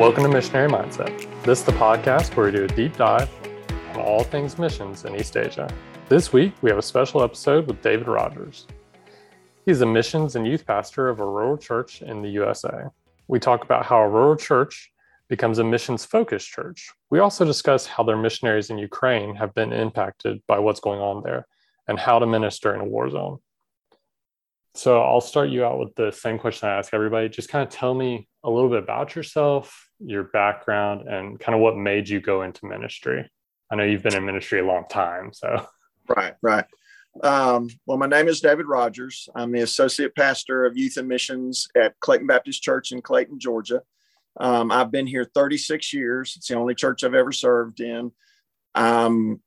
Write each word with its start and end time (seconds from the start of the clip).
Welcome 0.00 0.22
to 0.22 0.30
Missionary 0.30 0.70
Mindset. 0.70 1.14
This 1.42 1.58
is 1.58 1.66
the 1.66 1.72
podcast 1.72 2.34
where 2.34 2.46
we 2.46 2.52
do 2.52 2.64
a 2.64 2.68
deep 2.68 2.96
dive 2.96 3.28
on 3.90 4.00
all 4.00 4.24
things 4.24 4.58
missions 4.58 5.04
in 5.04 5.14
East 5.14 5.36
Asia. 5.36 5.68
This 6.08 6.32
week, 6.32 6.54
we 6.62 6.70
have 6.70 6.78
a 6.78 6.82
special 6.82 7.22
episode 7.22 7.66
with 7.66 7.82
David 7.82 8.08
Rogers. 8.08 8.66
He's 9.66 9.82
a 9.82 9.86
missions 9.86 10.36
and 10.36 10.46
youth 10.46 10.66
pastor 10.66 11.10
of 11.10 11.20
a 11.20 11.26
rural 11.26 11.58
church 11.58 12.00
in 12.00 12.22
the 12.22 12.30
USA. 12.30 12.84
We 13.28 13.38
talk 13.38 13.62
about 13.62 13.84
how 13.84 14.00
a 14.00 14.08
rural 14.08 14.36
church 14.36 14.90
becomes 15.28 15.58
a 15.58 15.64
missions 15.64 16.06
focused 16.06 16.48
church. 16.48 16.90
We 17.10 17.18
also 17.18 17.44
discuss 17.44 17.84
how 17.84 18.02
their 18.02 18.16
missionaries 18.16 18.70
in 18.70 18.78
Ukraine 18.78 19.34
have 19.34 19.52
been 19.52 19.70
impacted 19.70 20.40
by 20.46 20.60
what's 20.60 20.80
going 20.80 21.00
on 21.00 21.22
there 21.22 21.46
and 21.88 21.98
how 21.98 22.18
to 22.18 22.26
minister 22.26 22.74
in 22.74 22.80
a 22.80 22.86
war 22.86 23.10
zone. 23.10 23.40
So 24.74 25.02
I'll 25.02 25.20
start 25.20 25.50
you 25.50 25.62
out 25.62 25.78
with 25.78 25.94
the 25.94 26.10
same 26.10 26.38
question 26.38 26.70
I 26.70 26.78
ask 26.78 26.94
everybody. 26.94 27.28
Just 27.28 27.50
kind 27.50 27.62
of 27.62 27.68
tell 27.68 27.92
me 27.92 28.28
a 28.42 28.48
little 28.48 28.70
bit 28.70 28.82
about 28.82 29.14
yourself, 29.14 29.89
your 30.04 30.24
background, 30.24 31.08
and 31.08 31.38
kind 31.38 31.54
of 31.54 31.60
what 31.60 31.76
made 31.76 32.08
you 32.08 32.20
go 32.20 32.42
into 32.42 32.66
ministry. 32.66 33.30
I 33.70 33.76
know 33.76 33.84
you've 33.84 34.02
been 34.02 34.16
in 34.16 34.24
ministry 34.24 34.60
a 34.60 34.66
long 34.66 34.84
time, 34.88 35.32
so. 35.32 35.66
Right, 36.08 36.34
right. 36.42 36.64
Um, 37.22 37.68
well, 37.86 37.98
my 37.98 38.06
name 38.06 38.28
is 38.28 38.40
David 38.40 38.66
Rogers. 38.66 39.28
I'm 39.34 39.52
the 39.52 39.60
associate 39.60 40.14
pastor 40.14 40.64
of 40.64 40.76
youth 40.76 40.96
and 40.96 41.08
missions 41.08 41.68
at 41.76 41.98
Clayton 42.00 42.26
Baptist 42.26 42.62
Church 42.62 42.92
in 42.92 43.02
Clayton, 43.02 43.38
Georgia. 43.38 43.82
Um, 44.38 44.70
I've 44.70 44.90
been 44.90 45.06
here 45.06 45.24
36 45.24 45.92
years. 45.92 46.34
It's 46.36 46.48
the 46.48 46.54
only 46.54 46.74
church 46.74 47.04
I've 47.04 47.14
ever 47.14 47.32
served 47.32 47.80
in. 47.80 48.12
Um, 48.74 49.40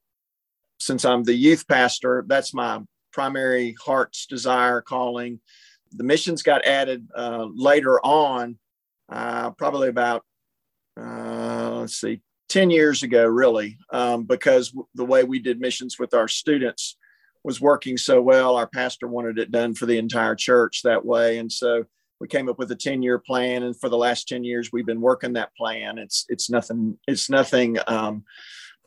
since 0.79 1.05
I'm 1.05 1.23
the 1.23 1.33
youth 1.33 1.67
pastor, 1.67 2.25
that's 2.27 2.53
my 2.53 2.81
primary 3.13 3.75
heart's 3.83 4.25
desire, 4.25 4.81
calling. 4.81 5.39
The 5.91 6.03
missions 6.03 6.43
got 6.43 6.65
added 6.65 7.07
uh, 7.15 7.47
later 7.53 7.99
on, 8.05 8.57
uh, 9.09 9.51
probably 9.51 9.87
about, 9.87 10.25
let's 11.83 11.99
see, 11.99 12.21
10 12.47 12.69
years 12.69 13.03
ago, 13.03 13.25
really, 13.25 13.77
um, 13.91 14.23
because 14.23 14.73
the 14.95 15.05
way 15.05 15.23
we 15.25 15.39
did 15.39 15.59
missions 15.59 15.99
with 15.99 16.13
our 16.13 16.29
students 16.29 16.97
was 17.43 17.59
working 17.59 17.97
so 17.97 18.21
well. 18.21 18.55
Our 18.55 18.67
pastor 18.67 19.07
wanted 19.07 19.37
it 19.37 19.51
done 19.51 19.75
for 19.75 19.85
the 19.85 19.97
entire 19.97 20.35
church 20.35 20.81
that 20.83 21.03
way. 21.05 21.39
And 21.39 21.51
so 21.51 21.83
we 22.21 22.29
came 22.29 22.47
up 22.47 22.57
with 22.57 22.71
a 22.71 22.75
10 22.75 23.01
year 23.03 23.19
plan. 23.19 23.63
And 23.63 23.77
for 23.77 23.89
the 23.89 23.97
last 23.97 24.29
10 24.29 24.45
years 24.45 24.71
we've 24.71 24.85
been 24.85 25.01
working 25.01 25.33
that 25.33 25.53
plan. 25.57 25.97
It's 25.97 26.25
it's 26.29 26.49
nothing 26.49 26.97
it's 27.05 27.29
nothing 27.29 27.77
um, 27.87 28.23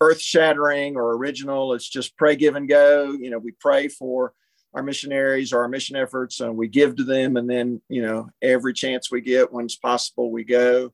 earth 0.00 0.20
shattering 0.20 0.97
or 0.97 1.14
original. 1.17 1.74
It's 1.74 1.89
just 1.89 2.17
pray 2.17 2.34
give 2.34 2.56
and 2.56 2.69
go. 2.69 3.12
You 3.12 3.28
know 3.28 3.39
we 3.39 3.52
pray 3.61 3.89
for 3.89 4.33
our 4.72 4.83
missionaries 4.83 5.52
or 5.52 5.61
our 5.61 5.69
mission 5.69 5.97
efforts 5.97 6.41
and 6.41 6.56
we 6.56 6.69
give 6.69 6.97
to 6.97 7.05
them. 7.05 7.36
And 7.36 7.50
then 7.50 7.83
you 7.91 8.00
know 8.00 8.30
every 8.41 8.72
chance 8.72 9.11
we 9.11 9.20
get 9.20 9.52
when 9.52 9.67
it's 9.67 9.77
possible 9.77 10.30
we 10.30 10.44
go 10.44 10.92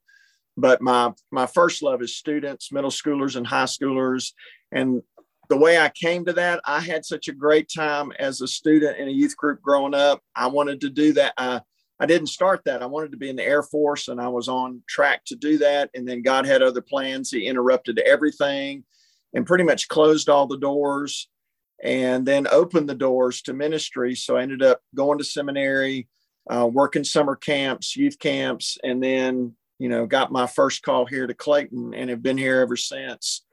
but 0.56 0.80
my 0.80 1.12
my 1.30 1.46
first 1.46 1.82
love 1.82 2.02
is 2.02 2.16
students 2.16 2.72
middle 2.72 2.90
schoolers 2.90 3.36
and 3.36 3.46
high 3.46 3.64
schoolers 3.64 4.32
and 4.70 5.02
the 5.48 5.58
way 5.58 5.78
I 5.78 5.90
came 5.90 6.24
to 6.24 6.32
that, 6.34 6.62
I 6.64 6.80
had 6.80 7.04
such 7.04 7.28
a 7.28 7.32
great 7.32 7.68
time 7.68 8.10
as 8.18 8.40
a 8.40 8.48
student 8.48 8.96
in 8.96 9.08
a 9.08 9.10
youth 9.10 9.36
group 9.36 9.60
growing 9.60 9.92
up. 9.92 10.22
I 10.34 10.46
wanted 10.46 10.80
to 10.80 10.88
do 10.88 11.12
that. 11.12 11.34
I 11.36 11.60
I 12.00 12.06
didn't 12.06 12.28
start 12.28 12.62
that. 12.64 12.82
I 12.82 12.86
wanted 12.86 13.12
to 13.12 13.18
be 13.18 13.28
in 13.28 13.36
the 13.36 13.44
Air 13.44 13.62
Force 13.62 14.08
and 14.08 14.20
I 14.20 14.28
was 14.28 14.48
on 14.48 14.82
track 14.88 15.24
to 15.26 15.36
do 15.36 15.58
that. 15.58 15.90
And 15.94 16.08
then 16.08 16.22
God 16.22 16.46
had 16.46 16.62
other 16.62 16.80
plans. 16.80 17.30
He 17.30 17.46
interrupted 17.46 18.00
everything 18.00 18.84
and 19.34 19.46
pretty 19.46 19.62
much 19.62 19.88
closed 19.88 20.28
all 20.28 20.46
the 20.46 20.56
doors 20.56 21.28
and 21.82 22.26
then 22.26 22.48
opened 22.48 22.88
the 22.88 22.94
doors 22.94 23.42
to 23.42 23.52
ministry. 23.52 24.14
So 24.14 24.36
I 24.36 24.42
ended 24.42 24.62
up 24.62 24.80
going 24.94 25.18
to 25.18 25.24
seminary, 25.24 26.08
uh, 26.50 26.66
working 26.66 27.04
summer 27.04 27.36
camps, 27.36 27.94
youth 27.94 28.18
camps, 28.18 28.78
and 28.82 29.02
then, 29.02 29.54
you 29.82 29.88
know, 29.88 30.06
got 30.06 30.30
my 30.30 30.46
first 30.46 30.84
call 30.84 31.06
here 31.06 31.26
to 31.26 31.34
Clayton 31.34 31.92
and 31.92 32.08
have 32.08 32.22
been 32.22 32.38
here 32.38 32.60
ever 32.60 32.76
since. 32.76 33.44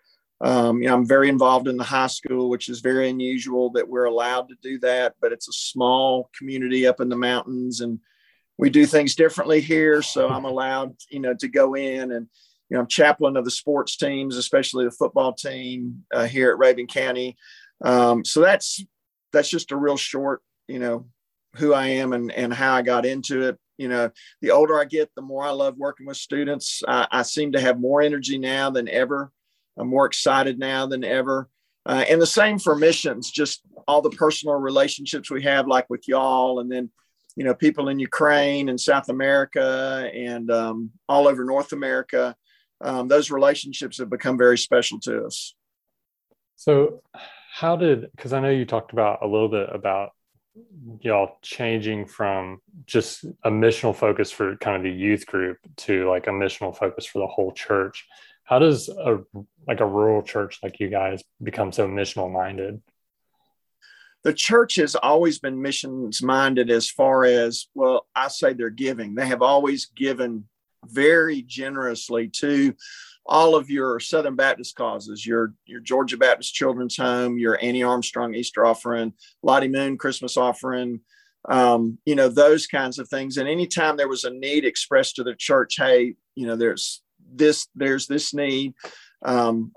Um, 0.41 0.79
you 0.79 0.88
know, 0.88 0.94
I'm 0.94 1.07
very 1.07 1.28
involved 1.28 1.67
in 1.67 1.75
the 1.75 1.84
high 1.84 2.06
school, 2.06 2.51
which 2.51 2.69
is 2.69 2.81
very 2.81 3.09
unusual 3.09 3.72
that 3.72 3.90
we're 3.90 4.06
allowed 4.06 4.47
to 4.50 4.56
do 4.62 4.78
that, 4.81 5.16
but 5.19 5.31
it's 5.31 5.50
a 5.50 5.53
small 5.53 6.29
community 6.38 6.85
up 6.85 7.01
in 7.01 7.09
the 7.09 7.16
mountains 7.16 7.81
and 7.81 8.00
we 8.59 8.69
do 8.69 8.85
things 8.85 9.16
differently 9.16 9.59
here. 9.59 10.03
So 10.03 10.29
I'm 10.29 10.45
allowed, 10.45 10.95
you 11.09 11.19
know, 11.19 11.34
to 11.34 11.47
go 11.47 11.73
in 11.73 12.12
and, 12.12 12.28
you 12.69 12.78
know, 12.78 12.81
I'm 12.81 12.88
chaplain 12.88 13.35
of 13.35 13.44
the 13.44 13.50
sports 13.50 13.97
teams, 13.97 14.38
especially 14.38 14.85
the 14.85 14.91
football 14.91 15.34
team 15.34 16.06
uh, 16.13 16.28
here 16.28 16.51
at 16.51 16.59
Rabun 16.59 16.88
County. 16.88 17.38
Um, 17.84 18.23
so 18.23 18.41
that's 18.41 18.85
that's 19.34 19.50
just 19.50 19.72
a 19.72 19.78
real 19.78 19.97
short, 19.97 20.44
you 20.68 20.78
know, 20.78 21.07
who 21.56 21.73
I 21.73 21.88
am 21.88 22.13
and 22.13 22.31
and 22.31 22.53
how 22.53 22.75
I 22.75 22.84
got 22.84 23.07
into 23.07 23.47
it. 23.47 23.57
You 23.79 23.88
know, 23.88 24.12
the 24.41 24.51
older 24.51 24.78
I 24.78 24.84
get, 24.84 25.09
the 25.16 25.22
more 25.22 25.45
I 25.45 25.51
love 25.51 25.78
working 25.78 26.06
with 26.06 26.17
students. 26.17 26.84
I, 26.85 27.07
I 27.09 27.22
seem 27.22 27.53
to 27.53 27.62
have 27.62 27.79
more 27.79 28.01
energy 28.01 28.38
now 28.38 28.69
than 28.69 28.90
ever. 28.90 29.31
I'm 29.78 29.88
more 29.88 30.06
excited 30.06 30.59
now 30.59 30.85
than 30.85 31.06
ever. 31.06 31.50
Uh, 31.85 32.03
and 32.09 32.22
the 32.22 32.28
same 32.28 32.59
for 32.59 32.75
missions, 32.75 33.31
just 33.31 33.62
all 33.88 34.01
the 34.01 34.09
personal 34.09 34.56
relationships 34.56 35.31
we 35.31 35.44
have, 35.44 35.66
like 35.66 35.89
with 35.89 36.07
y'all, 36.09 36.59
and 36.59 36.69
then 36.69 36.91
you 37.38 37.45
know 37.45 37.53
people 37.53 37.88
in 37.88 38.00
Ukraine 38.00 38.68
and 38.68 38.79
South 38.79 39.07
America 39.07 40.12
and 40.13 40.51
um, 40.51 40.91
all 41.07 41.28
over 41.28 41.45
North 41.45 41.72
America. 41.72 42.35
Um, 42.81 43.07
those 43.07 43.31
relationships 43.31 43.97
have 43.97 44.09
become 44.09 44.38
very 44.38 44.57
special 44.57 45.00
to 45.01 45.23
us. 45.23 45.56
So, 46.57 47.01
how 47.53 47.78
did? 47.78 48.12
Because 48.12 48.34
I 48.34 48.41
know 48.41 48.50
you 48.50 48.66
talked 48.66 48.91
about 48.91 49.19
a 49.23 49.28
little 49.28 49.50
bit 49.50 49.69
about 49.73 50.12
y'all 51.01 51.37
changing 51.41 52.05
from 52.05 52.61
just 52.85 53.25
a 53.43 53.49
missional 53.49 53.95
focus 53.95 54.31
for 54.31 54.55
kind 54.57 54.77
of 54.77 54.83
the 54.83 54.91
youth 54.91 55.25
group 55.25 55.57
to 55.77 56.09
like 56.09 56.27
a 56.27 56.31
missional 56.31 56.75
focus 56.75 57.05
for 57.05 57.19
the 57.19 57.27
whole 57.27 57.51
church. 57.51 58.07
How 58.43 58.59
does 58.59 58.89
a 58.89 59.19
like 59.67 59.79
a 59.79 59.85
rural 59.85 60.23
church 60.23 60.59
like 60.63 60.79
you 60.79 60.89
guys 60.89 61.23
become 61.41 61.71
so 61.71 61.87
missional 61.87 62.31
minded? 62.31 62.81
the 64.23 64.33
church 64.33 64.75
has 64.75 64.95
always 64.95 65.39
been 65.39 65.61
missions 65.61 66.21
minded 66.21 66.69
as 66.69 66.89
far 66.89 67.23
as 67.23 67.67
well 67.73 68.07
i 68.15 68.27
say 68.27 68.53
they're 68.53 68.69
giving 68.69 69.15
they 69.15 69.25
have 69.25 69.41
always 69.41 69.85
given 69.85 70.45
very 70.85 71.41
generously 71.41 72.27
to 72.27 72.73
all 73.29 73.56
of 73.56 73.69
your 73.69 74.00
southern 74.00 74.35
baptist 74.35 74.75
causes 74.75 75.25
your 75.25 75.53
your 75.66 75.79
georgia 75.79 76.17
baptist 76.17 76.53
children's 76.53 76.97
home 76.97 77.38
your 77.38 77.57
annie 77.62 77.84
armstrong 77.84 78.35
easter 78.35 78.66
offering 78.66 79.13
lottie 79.44 79.67
moon 79.67 79.97
christmas 79.97 80.35
offering 80.35 81.00
um, 81.47 81.97
you 82.06 82.16
know 82.16 82.28
those 82.28 82.68
kinds 82.68 83.00
of 83.00 83.07
things 83.07 83.38
and 83.38 83.47
anytime 83.47 83.95
there 83.95 84.09
was 84.09 84.25
a 84.25 84.29
need 84.29 84.66
expressed 84.66 85.16
to 85.16 85.23
the 85.23 85.35
church 85.35 85.75
hey 85.78 86.16
you 86.35 86.45
know 86.45 86.57
there's 86.57 87.01
this 87.34 87.68
there's 87.75 88.07
this 88.07 88.34
need 88.34 88.73
um, 89.23 89.72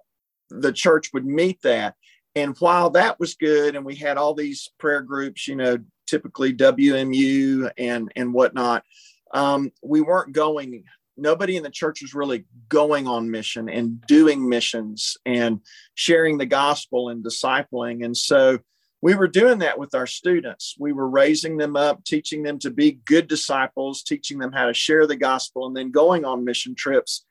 the 0.51 0.73
church 0.73 1.11
would 1.13 1.25
meet 1.25 1.63
that 1.63 1.95
and 2.35 2.57
while 2.59 2.91
that 2.91 3.21
was 3.21 3.35
good, 3.35 3.77
and 3.77 3.85
we 3.85 3.95
had 3.95 4.17
all 4.17 4.35
these 4.35 4.71
prayer 4.79 5.03
groups, 5.03 5.47
you 5.47 5.57
know, 5.57 5.79
typically 6.07 6.55
WMU 6.55 7.71
and 7.77 8.11
and 8.17 8.33
whatnot, 8.33 8.85
um, 9.33 9.71
we 9.83 10.01
weren't 10.01 10.33
going. 10.33 10.85
Nobody 11.17 11.57
in 11.57 11.63
the 11.63 11.71
church 11.71 12.03
was 12.03 12.15
really 12.15 12.45
going 12.69 13.07
on 13.07 13.31
mission 13.31 13.69
and 13.69 14.01
doing 14.07 14.49
missions 14.49 15.17
and 15.27 15.61
sharing 15.95 16.39
the 16.39 16.47
gospel 16.47 17.11
and 17.11 17.25
discipling. 17.25 18.05
And 18.05 18.17
so 18.17 18.59
we 19.03 19.15
were 19.15 19.29
doing 19.29 19.59
that 19.59 19.79
with 19.79 19.95
our 19.95 20.07
students. 20.07 20.77
We 20.79 20.93
were 20.93 21.09
raising 21.09 21.57
them 21.57 21.77
up, 21.77 22.05
teaching 22.05 22.43
them 22.43 22.59
to 22.61 22.71
be 22.71 23.01
good 23.05 23.29
disciples, 23.29 24.03
teaching 24.03 24.39
them 24.39 24.53
how 24.53 24.67
to 24.67 24.75
share 24.75 25.07
the 25.07 25.17
gospel, 25.17 25.67
and 25.67 25.77
then 25.77 25.91
going 25.91 26.25
on 26.25 26.45
mission 26.45 26.75
trips 26.75 27.25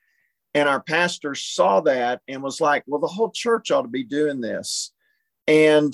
and 0.54 0.68
our 0.68 0.82
pastor 0.82 1.34
saw 1.36 1.82
that 1.82 2.22
and 2.28 2.44
was 2.44 2.60
like, 2.60 2.84
well, 2.86 3.00
the 3.00 3.08
whole 3.08 3.32
church 3.32 3.72
ought 3.72 3.84
to 3.84 3.88
be 3.88 4.04
doing 4.04 4.42
this. 4.42 4.92
And 5.48 5.94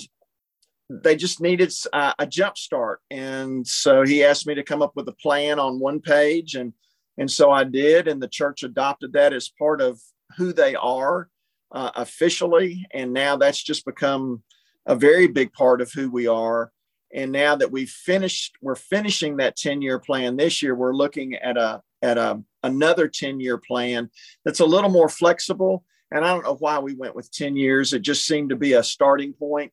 they 0.90 1.16
just 1.16 1.40
needed 1.40 1.72
uh, 1.92 2.14
a 2.18 2.26
jump 2.26 2.56
start. 2.56 3.00
And 3.10 3.66
so 3.66 4.04
he 4.04 4.24
asked 4.24 4.46
me 4.46 4.54
to 4.54 4.62
come 4.62 4.82
up 4.82 4.96
with 4.96 5.08
a 5.08 5.12
plan 5.12 5.58
on 5.58 5.78
one 5.78 6.00
page. 6.00 6.54
And, 6.54 6.72
and 7.18 7.30
so 7.30 7.50
I 7.50 7.64
did. 7.64 8.08
And 8.08 8.22
the 8.22 8.28
church 8.28 8.62
adopted 8.62 9.12
that 9.12 9.32
as 9.32 9.50
part 9.50 9.80
of 9.80 10.00
who 10.36 10.52
they 10.52 10.76
are 10.76 11.28
uh, 11.72 11.90
officially. 11.96 12.86
And 12.94 13.12
now 13.12 13.36
that's 13.36 13.62
just 13.62 13.84
become 13.84 14.42
a 14.86 14.94
very 14.94 15.26
big 15.26 15.52
part 15.52 15.82
of 15.82 15.92
who 15.92 16.10
we 16.10 16.28
are. 16.28 16.72
And 17.12 17.32
now 17.32 17.56
that 17.56 17.72
we've 17.72 17.90
finished, 17.90 18.56
we're 18.62 18.76
finishing 18.76 19.38
that 19.38 19.56
10 19.56 19.82
year 19.82 19.98
plan 19.98 20.36
this 20.36 20.62
year, 20.62 20.74
we're 20.74 20.94
looking 20.94 21.34
at 21.34 21.56
a, 21.56 21.82
at 22.02 22.18
a, 22.18 22.42
another 22.62 23.08
10 23.08 23.40
year 23.40 23.58
plan 23.58 24.10
that's 24.44 24.60
a 24.60 24.66
little 24.66 24.90
more 24.90 25.08
flexible. 25.08 25.84
And 26.10 26.24
I 26.24 26.28
don't 26.28 26.44
know 26.44 26.56
why 26.56 26.78
we 26.78 26.94
went 26.94 27.16
with 27.16 27.32
10 27.32 27.56
years. 27.56 27.92
It 27.92 28.02
just 28.02 28.26
seemed 28.26 28.50
to 28.50 28.56
be 28.56 28.74
a 28.74 28.82
starting 28.82 29.32
point. 29.32 29.72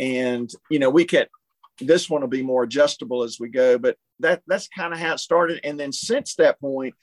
And, 0.00 0.50
you 0.70 0.78
know, 0.78 0.90
we 0.90 1.04
can, 1.04 1.26
this 1.80 2.08
one 2.10 2.20
will 2.20 2.28
be 2.28 2.42
more 2.42 2.64
adjustable 2.64 3.22
as 3.22 3.38
we 3.38 3.48
go, 3.48 3.78
but 3.78 3.96
that 4.20 4.42
that's 4.46 4.68
kind 4.68 4.92
of 4.92 4.98
how 4.98 5.14
it 5.14 5.20
started. 5.20 5.60
And 5.64 5.78
then 5.78 5.92
since 5.92 6.34
that 6.36 6.60
point, 6.60 6.94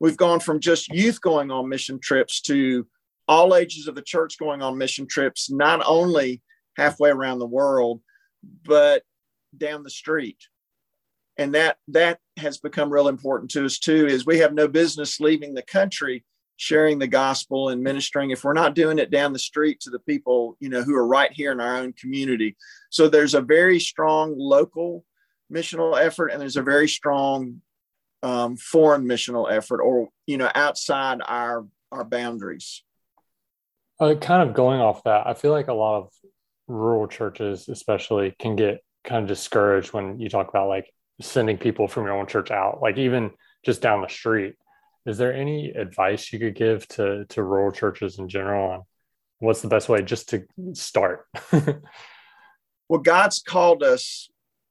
we've 0.00 0.16
gone 0.16 0.40
from 0.40 0.60
just 0.60 0.88
youth 0.88 1.20
going 1.20 1.50
on 1.50 1.68
mission 1.68 1.98
trips 2.00 2.40
to 2.42 2.86
all 3.26 3.54
ages 3.54 3.86
of 3.86 3.94
the 3.94 4.02
church 4.02 4.38
going 4.38 4.62
on 4.62 4.76
mission 4.76 5.06
trips, 5.06 5.50
not 5.50 5.82
only 5.86 6.42
halfway 6.76 7.10
around 7.10 7.38
the 7.38 7.46
world, 7.46 8.00
but 8.64 9.02
down 9.56 9.82
the 9.82 9.90
street 9.90 10.38
and 11.36 11.54
that 11.54 11.76
that 11.88 12.18
has 12.36 12.58
become 12.58 12.92
real 12.92 13.08
important 13.08 13.50
to 13.50 13.64
us 13.64 13.78
too 13.78 14.06
is 14.06 14.26
we 14.26 14.38
have 14.38 14.54
no 14.54 14.68
business 14.68 15.20
leaving 15.20 15.54
the 15.54 15.62
country 15.62 16.24
sharing 16.56 16.98
the 16.98 17.06
gospel 17.06 17.70
and 17.70 17.82
ministering 17.82 18.30
if 18.30 18.44
we're 18.44 18.52
not 18.52 18.74
doing 18.74 18.98
it 18.98 19.10
down 19.10 19.32
the 19.32 19.38
street 19.38 19.80
to 19.80 19.90
the 19.90 19.98
people 20.00 20.56
you 20.60 20.68
know 20.68 20.82
who 20.82 20.94
are 20.94 21.06
right 21.06 21.32
here 21.32 21.52
in 21.52 21.60
our 21.60 21.78
own 21.78 21.92
community. 21.92 22.56
So 22.90 23.08
there's 23.08 23.34
a 23.34 23.40
very 23.40 23.80
strong 23.80 24.34
local 24.36 25.04
missional 25.52 26.00
effort 26.00 26.28
and 26.28 26.40
there's 26.40 26.56
a 26.56 26.62
very 26.62 26.88
strong 26.88 27.60
um, 28.22 28.56
foreign 28.56 29.04
missional 29.04 29.50
effort 29.50 29.80
or 29.82 30.08
you 30.26 30.38
know 30.38 30.50
outside 30.54 31.20
our 31.26 31.66
our 31.92 32.04
boundaries. 32.04 32.82
Uh, 34.00 34.14
kind 34.16 34.48
of 34.48 34.56
going 34.56 34.80
off 34.80 35.04
that 35.04 35.24
i 35.24 35.34
feel 35.34 35.52
like 35.52 35.68
a 35.68 35.72
lot 35.72 35.98
of 35.98 36.10
rural 36.66 37.06
churches 37.06 37.68
especially 37.68 38.34
can 38.40 38.56
get 38.56 38.82
kind 39.04 39.22
of 39.22 39.28
discouraged 39.28 39.92
when 39.92 40.18
you 40.18 40.28
talk 40.28 40.48
about 40.48 40.68
like 40.68 40.92
sending 41.20 41.56
people 41.56 41.86
from 41.86 42.04
your 42.04 42.18
own 42.18 42.26
church 42.26 42.50
out 42.50 42.80
like 42.82 42.98
even 42.98 43.30
just 43.64 43.80
down 43.80 44.02
the 44.02 44.08
street 44.08 44.54
is 45.06 45.18
there 45.18 45.34
any 45.34 45.70
advice 45.70 46.32
you 46.32 46.38
could 46.38 46.54
give 46.54 46.86
to 46.88 47.24
to 47.26 47.42
rural 47.42 47.72
churches 47.72 48.18
in 48.18 48.28
general 48.28 48.70
on 48.70 48.82
what's 49.38 49.62
the 49.62 49.68
best 49.68 49.88
way 49.88 50.02
just 50.02 50.30
to 50.30 50.44
start? 50.72 51.26
Well 52.86 53.00
god's 53.00 53.40
called 53.40 53.82
us 53.82 54.28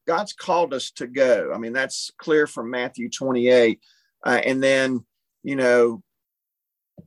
god's 0.07 0.33
called 0.33 0.71
us 0.71 0.91
to 0.91 1.07
go. 1.07 1.51
I 1.53 1.57
mean 1.57 1.73
that's 1.73 2.11
clear 2.19 2.45
from 2.45 2.69
matthew 2.69 3.09
28 3.09 3.79
uh, 4.23 4.39
and 4.45 4.61
then 4.61 5.03
you 5.41 5.55
know 5.55 6.03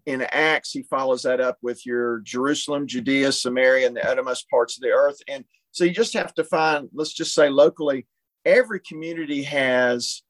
in 0.04 0.22
acts 0.22 0.72
he 0.72 0.82
follows 0.82 1.22
that 1.22 1.40
up 1.40 1.58
with 1.62 1.86
your 1.86 2.18
jerusalem 2.24 2.88
judea 2.88 3.30
samaria 3.30 3.86
and 3.86 3.96
the 3.96 4.04
uttermost 4.04 4.50
parts 4.50 4.76
of 4.76 4.82
the 4.82 4.90
earth. 4.90 5.18
And 5.28 5.44
so 5.70 5.84
you 5.84 5.92
just 5.92 6.14
have 6.14 6.34
to 6.34 6.44
find 6.44 6.88
let's 6.92 7.12
just 7.12 7.34
say 7.34 7.50
locally 7.50 8.08
every 8.44 8.80
community 8.80 9.44
has 9.44 10.22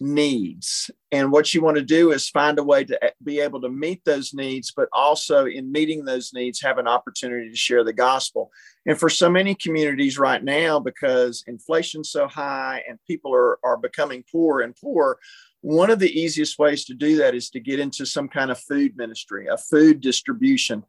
needs. 0.00 0.90
And 1.10 1.30
what 1.30 1.52
you 1.54 1.62
want 1.62 1.76
to 1.76 1.82
do 1.82 2.12
is 2.12 2.28
find 2.28 2.58
a 2.58 2.62
way 2.62 2.84
to 2.84 2.98
be 3.22 3.40
able 3.40 3.60
to 3.60 3.68
meet 3.68 4.04
those 4.04 4.34
needs, 4.34 4.72
but 4.74 4.88
also 4.92 5.46
in 5.46 5.70
meeting 5.70 6.04
those 6.04 6.32
needs, 6.32 6.60
have 6.60 6.78
an 6.78 6.88
opportunity 6.88 7.48
to 7.48 7.56
share 7.56 7.84
the 7.84 7.92
gospel. 7.92 8.50
And 8.86 8.98
for 8.98 9.08
so 9.08 9.30
many 9.30 9.54
communities 9.54 10.18
right 10.18 10.42
now, 10.42 10.80
because 10.80 11.44
inflation's 11.46 12.10
so 12.10 12.26
high 12.26 12.82
and 12.88 12.98
people 13.06 13.34
are, 13.34 13.58
are 13.64 13.76
becoming 13.76 14.24
poor 14.30 14.60
and 14.60 14.74
poor, 14.74 15.18
one 15.60 15.90
of 15.90 16.00
the 16.00 16.10
easiest 16.10 16.58
ways 16.58 16.84
to 16.86 16.94
do 16.94 17.18
that 17.18 17.34
is 17.34 17.50
to 17.50 17.60
get 17.60 17.78
into 17.78 18.04
some 18.04 18.28
kind 18.28 18.50
of 18.50 18.58
food 18.58 18.96
ministry, 18.96 19.46
a 19.46 19.56
food 19.56 20.00
distribution. 20.00 20.82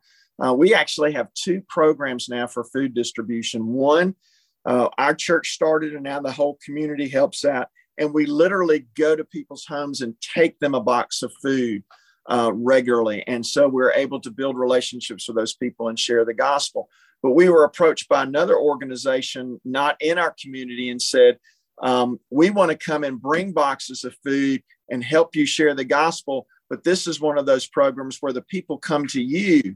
Uh, 0.43 0.53
we 0.53 0.73
actually 0.73 1.11
have 1.11 1.31
two 1.35 1.61
programs 1.69 2.27
now 2.27 2.47
for 2.47 2.63
food 2.63 2.95
distribution. 2.95 3.67
One, 3.67 4.15
uh, 4.65 4.89
our 4.97 5.13
church 5.13 5.51
started, 5.51 5.93
and 5.93 6.03
now 6.03 6.21
the 6.21 6.31
whole 6.31 6.57
community 6.65 7.07
helps 7.07 7.45
out 7.45 7.67
and 7.97 8.13
we 8.13 8.25
literally 8.25 8.85
go 8.95 9.15
to 9.15 9.23
people's 9.23 9.65
homes 9.65 10.01
and 10.01 10.15
take 10.21 10.59
them 10.59 10.75
a 10.75 10.81
box 10.81 11.21
of 11.21 11.31
food 11.41 11.83
uh, 12.29 12.51
regularly. 12.53 13.23
And 13.27 13.45
so 13.45 13.67
we're 13.67 13.91
able 13.93 14.19
to 14.21 14.31
build 14.31 14.57
relationships 14.57 15.27
with 15.27 15.37
those 15.37 15.53
people 15.53 15.89
and 15.89 15.99
share 15.99 16.25
the 16.25 16.33
gospel. 16.33 16.89
But 17.21 17.31
we 17.31 17.49
were 17.49 17.63
approached 17.63 18.09
by 18.09 18.23
another 18.23 18.57
organization, 18.57 19.59
not 19.63 19.95
in 20.01 20.17
our 20.17 20.35
community, 20.41 20.89
and 20.89 21.01
said, 21.01 21.37
um, 21.81 22.19
We 22.29 22.49
want 22.49 22.71
to 22.71 22.77
come 22.77 23.03
and 23.03 23.21
bring 23.21 23.53
boxes 23.53 24.03
of 24.03 24.15
food 24.25 24.63
and 24.89 25.03
help 25.03 25.35
you 25.35 25.45
share 25.45 25.73
the 25.73 25.85
gospel. 25.85 26.47
But 26.69 26.83
this 26.83 27.07
is 27.07 27.21
one 27.21 27.37
of 27.37 27.45
those 27.45 27.67
programs 27.67 28.17
where 28.19 28.33
the 28.33 28.41
people 28.41 28.77
come 28.77 29.07
to 29.07 29.21
you. 29.21 29.75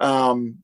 Um, 0.00 0.58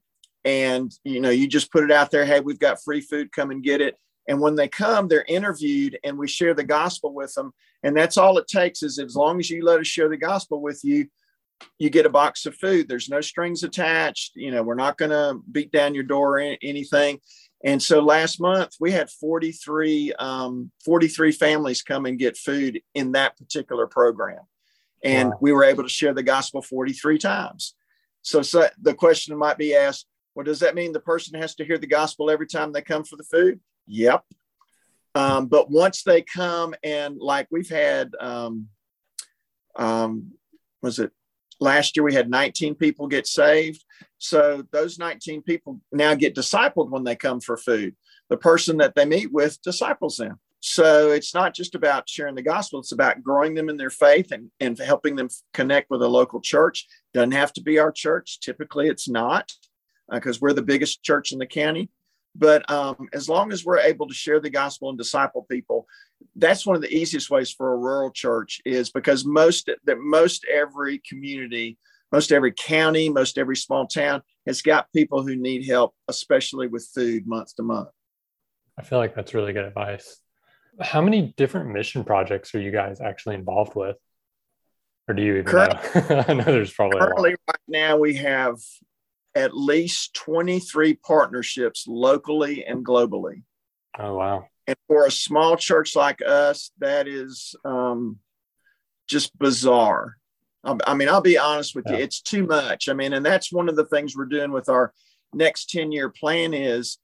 and 0.45 0.93
you 1.05 1.21
know 1.21 1.31
you 1.31 1.47
just 1.47 1.71
put 1.71 1.85
it 1.85 1.93
out 1.93 2.11
there 2.11 2.25
hey 2.25 2.41
we've 2.41 2.59
got 2.59 2.83
free 2.83 3.01
food 3.01 3.33
come 3.33 3.51
and 3.51 3.63
get 3.63 3.81
it 3.81 3.97
and 4.29 4.41
when 4.41 4.55
they 4.55 4.69
come, 4.69 5.09
they're 5.09 5.25
interviewed 5.27 5.99
and 6.05 6.17
we 6.17 6.29
share 6.29 6.55
the 6.55 6.65
gospel 6.65 7.13
with 7.13 7.35
them. 7.35 7.53
And 7.83 7.97
that's 7.97 8.17
all 8.17 8.39
it 8.39 8.47
takes 8.47 8.83
is 8.83 8.99
as 8.99 9.17
long 9.17 9.41
as 9.41 9.51
you 9.51 9.65
let 9.65 9.81
us 9.81 9.87
share 9.87 10.09
the 10.09 10.17
gospel 10.17 10.61
with 10.61 10.85
you, 10.85 11.09
you 11.79 11.91
get 11.91 12.07
a 12.07 12.11
box 12.11 12.47
of 12.47 12.57
food. 12.57 12.89
There's 12.89 13.09
no 13.09 13.21
strings 13.21 13.63
attached. 13.63 14.33
You 14.37 14.51
know, 14.51 14.63
we're 14.63 14.75
not 14.75 14.99
going 14.99 15.11
to 15.11 15.41
beat 15.51 15.73
down 15.73 15.95
your 15.95 16.05
door 16.05 16.39
or 16.41 16.57
anything. 16.63 17.19
And 17.65 17.81
so 17.81 18.01
last 18.01 18.41
month 18.41 18.75
we 18.81 18.91
had 18.91 19.11
43, 19.11 20.13
um, 20.15 20.71
43 20.85 21.33
families 21.33 21.83
come 21.83 22.07
and 22.07 22.19
get 22.19 22.37
food 22.37 22.81
in 22.95 23.13
that 23.13 23.37
particular 23.37 23.87
program. 23.87 24.41
And 25.05 25.31
wow. 25.31 25.39
we 25.41 25.53
were 25.53 25.65
able 25.65 25.83
to 25.83 25.89
share 25.89 26.15
the 26.15 26.23
gospel 26.23 26.63
43 26.63 27.19
times. 27.19 27.75
So, 28.23 28.43
so 28.43 28.69
the 28.81 28.95
question 28.95 29.37
might 29.37 29.59
be 29.59 29.75
asked, 29.75 30.07
well, 30.35 30.45
does 30.45 30.61
that 30.61 30.75
mean 30.75 30.93
the 30.93 31.01
person 31.01 31.41
has 31.41 31.55
to 31.57 31.65
hear 31.65 31.79
the 31.79 31.87
gospel 31.87 32.31
every 32.31 32.47
time 32.47 32.73
they 32.73 32.83
come 32.83 33.05
for 33.05 33.17
the 33.17 33.25
food? 33.25 33.61
Yep. 33.87 34.25
Um, 35.15 35.47
but 35.47 35.71
once 35.71 36.03
they 36.03 36.23
come 36.23 36.75
and 36.83 37.19
like 37.19 37.47
we've 37.51 37.69
had, 37.69 38.13
um, 38.19 38.69
um, 39.77 40.33
was 40.81 40.99
it 40.99 41.13
last 41.61 41.97
year 41.97 42.05
we 42.05 42.15
had 42.15 42.29
19 42.29 42.75
people 42.75 43.07
get 43.07 43.27
saved. 43.27 43.85
So 44.19 44.65
those 44.73 44.99
19 44.99 45.43
people 45.43 45.81
now 45.93 46.15
get 46.15 46.35
discipled 46.35 46.91
when 46.91 47.05
they 47.05 47.17
come 47.17 47.41
for 47.41 47.57
food. 47.57 47.95
The 48.29 48.37
person 48.37 48.79
that 48.79 48.95
they 48.95 49.05
meet 49.05 49.33
with 49.33 49.61
disciples 49.63 50.17
them. 50.17 50.39
So 50.61 51.11
it's 51.11 51.35
not 51.35 51.55
just 51.55 51.75
about 51.75 52.09
sharing 52.09 52.37
the 52.37 52.43
gospel, 52.43 52.79
it's 52.79 52.93
about 52.93 53.23
growing 53.23 53.55
them 53.55 53.69
in 53.69 53.77
their 53.77 53.91
faith 53.91 54.31
and, 54.31 54.51
and 54.61 54.79
helping 54.79 55.17
them 55.17 55.29
connect 55.53 55.91
with 55.91 56.03
a 56.03 56.09
local 56.09 56.41
church. 56.41 56.87
Doesn't 57.13 57.33
have 57.33 57.53
to 57.55 57.63
be 57.63 57.79
our 57.81 57.91
church. 57.91 58.39
Typically, 58.41 58.87
it's 58.87 59.09
not 59.09 59.51
because 60.09 60.37
uh, 60.37 60.41
we're 60.43 60.53
the 60.53 60.63
biggest 60.63 61.03
church 61.03 61.33
in 61.33 61.39
the 61.39 61.47
county. 61.47 61.91
But 62.35 62.69
um, 62.71 63.09
as 63.13 63.29
long 63.29 63.53
as 63.53 63.65
we're 63.65 63.81
able 63.81 64.09
to 64.09 64.15
share 64.15 64.41
the 64.41 64.51
gospel 64.51 64.89
and 64.89 64.97
disciple 64.97 65.47
people, 65.51 65.87
that's 66.37 66.67
one 66.67 66.77
of 66.77 66.83
the 66.83 66.95
easiest 66.95 67.31
ways 67.31 67.51
for 67.51 67.73
a 67.73 67.77
rural 67.77 68.11
church 68.11 68.61
is 68.65 68.91
because 68.91 69.25
most 69.25 69.69
that 69.85 69.99
most 69.99 70.47
every 70.51 70.99
community, 71.07 71.79
most 72.11 72.33
every 72.33 72.53
county, 72.53 73.09
most 73.09 73.37
every 73.37 73.57
small 73.57 73.87
town 73.87 74.23
has 74.47 74.63
got 74.63 74.93
people 74.93 75.23
who 75.23 75.37
need 75.37 75.67
help, 75.67 75.95
especially 76.09 76.69
with 76.69 76.89
food 76.95 77.27
month 77.27 77.55
to 77.57 77.63
month. 77.63 77.89
I 78.79 78.83
feel 78.83 78.99
like 78.99 79.15
that's 79.15 79.35
really 79.35 79.53
good 79.53 79.67
advice. 79.67 80.19
How 80.81 81.03
many 81.03 81.35
different 81.37 81.71
mission 81.71 82.03
projects 82.03 82.55
are 82.55 82.61
you 82.61 82.71
guys 82.71 83.01
actually 83.01 83.35
involved 83.35 83.75
with? 83.75 83.97
Or 85.07 85.15
do 85.15 85.23
you 85.23 85.37
even 85.37 85.55
know? 85.55 85.69
I 86.29 86.33
know 86.33 86.45
there's 86.45 86.73
probably 86.73 86.99
currently 86.99 87.31
right 87.31 87.59
now 87.69 87.99
we 87.99 88.15
have 88.15 88.57
at 89.35 89.57
least 89.57 90.15
23 90.15 90.95
partnerships 90.95 91.87
locally 91.87 92.65
and 92.65 92.85
globally. 92.85 93.43
Oh, 93.99 94.15
wow. 94.15 94.47
And 94.67 94.77
for 94.87 95.07
a 95.07 95.11
small 95.11 95.57
church 95.57 95.97
like 95.97 96.21
us, 96.23 96.71
that 96.79 97.09
is 97.09 97.55
um, 97.65 98.19
just 99.09 99.37
bizarre. 99.39 100.17
I 100.65 100.95
mean, 100.95 101.09
I'll 101.09 101.21
be 101.21 101.39
honest 101.39 101.75
with 101.75 101.87
yeah. 101.89 101.97
you, 101.97 102.05
it's 102.05 102.21
too 102.21 102.47
much. 102.47 102.89
I 102.89 102.93
mean, 102.93 103.13
and 103.15 103.27
that's 103.27 103.53
one 103.53 103.69
of 103.69 103.75
the 103.75 103.87
things 103.87 104.17
we're 104.17 104.27
doing 104.27 104.53
with 104.53 104.69
our 104.69 104.93
next 105.35 105.71
10 105.71 105.91
year 105.91 106.09
plan 106.09 106.55
is 106.55 106.99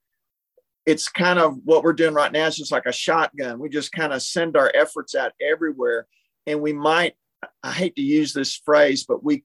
it's 0.87 1.09
kind 1.09 1.39
of 1.39 1.59
what 1.65 1.83
we're 1.83 1.93
doing 1.93 2.15
right 2.15 2.33
now 2.33 2.47
is 2.47 2.57
just 2.57 2.73
like 2.73 2.87
a 2.87 2.93
shotgun. 2.93 3.59
We 3.59 3.69
just 3.69 3.91
kind 3.93 4.13
of 4.13 4.23
send 4.23 4.57
our 4.57 4.71
efforts 4.75 5.15
out 5.15 5.33
everywhere. 5.43 6.07
And 6.47 6.63
we 6.63 6.73
might, 6.73 7.15
I 7.63 7.73
hate 7.73 7.97
to 7.97 8.03
use 8.03 8.33
this 8.33 8.55
phrase, 8.55 9.05
but 9.05 9.25
we 9.25 9.43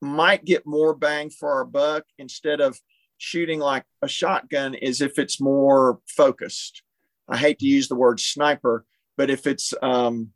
might 0.00 0.44
get 0.44 0.66
more 0.66 0.94
bang 0.94 1.30
for 1.30 1.52
our 1.52 1.64
buck 1.64 2.04
instead 2.18 2.60
of 2.60 2.78
shooting 3.18 3.60
like 3.60 3.84
a 4.02 4.08
shotgun 4.08 4.74
is 4.74 5.00
if 5.00 5.18
it's 5.18 5.40
more 5.40 6.00
focused. 6.06 6.82
I 7.28 7.36
hate 7.36 7.58
to 7.58 7.66
use 7.66 7.88
the 7.88 7.94
word 7.94 8.18
sniper, 8.18 8.84
but 9.16 9.30
if 9.30 9.46
it's 9.46 9.74
um, 9.82 10.32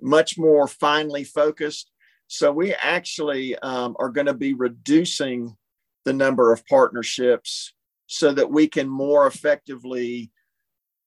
much 0.00 0.38
more 0.38 0.68
finely 0.68 1.24
focused. 1.24 1.90
So 2.28 2.52
we 2.52 2.74
actually 2.74 3.56
um, 3.58 3.96
are 3.98 4.10
going 4.10 4.26
to 4.26 4.34
be 4.34 4.54
reducing 4.54 5.56
the 6.04 6.12
number 6.12 6.52
of 6.52 6.66
partnerships 6.66 7.72
so 8.06 8.32
that 8.32 8.50
we 8.50 8.68
can 8.68 8.88
more 8.88 9.26
effectively 9.26 10.30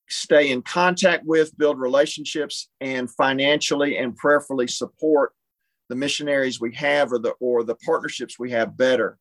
stay 0.09 0.49
in 0.49 0.61
contact 0.61 1.23
with, 1.25 1.57
build 1.57 1.79
relationships, 1.79 2.69
and 2.81 3.09
financially 3.11 3.97
and 3.97 4.15
prayerfully 4.15 4.67
support 4.67 5.33
the 5.89 5.95
missionaries 5.95 6.61
we 6.61 6.73
have 6.75 7.11
or 7.11 7.19
the 7.19 7.33
or 7.39 7.63
the 7.63 7.75
partnerships 7.75 8.39
we 8.39 8.51
have 8.51 8.77
better. 8.77 9.17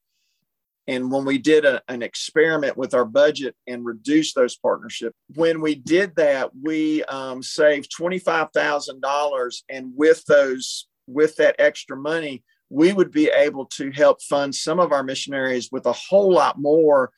And 0.86 1.10
when 1.10 1.26
we 1.26 1.36
did 1.36 1.66
a, 1.66 1.82
an 1.88 2.02
experiment 2.02 2.78
with 2.78 2.94
our 2.94 3.04
budget 3.04 3.54
and 3.66 3.84
reduced 3.84 4.34
those 4.34 4.56
partnerships 4.56 5.14
when 5.34 5.60
we 5.60 5.74
did 5.74 6.16
that 6.16 6.50
we 6.60 7.04
um, 7.04 7.42
saved 7.42 7.92
$25000 7.98 9.62
and 9.68 9.92
with 9.94 10.24
those 10.24 10.86
with 11.06 11.36
that 11.36 11.56
extra 11.58 11.96
money 11.96 12.42
we 12.70 12.92
would 12.92 13.10
be 13.10 13.28
able 13.28 13.64
to 13.64 13.90
help 13.92 14.20
fund 14.22 14.54
some 14.54 14.78
of 14.78 14.92
our 14.92 15.02
missionaries 15.02 15.70
with 15.72 15.86
a 15.86 15.92
whole 15.92 16.30
lot 16.30 16.58
more 16.58 17.10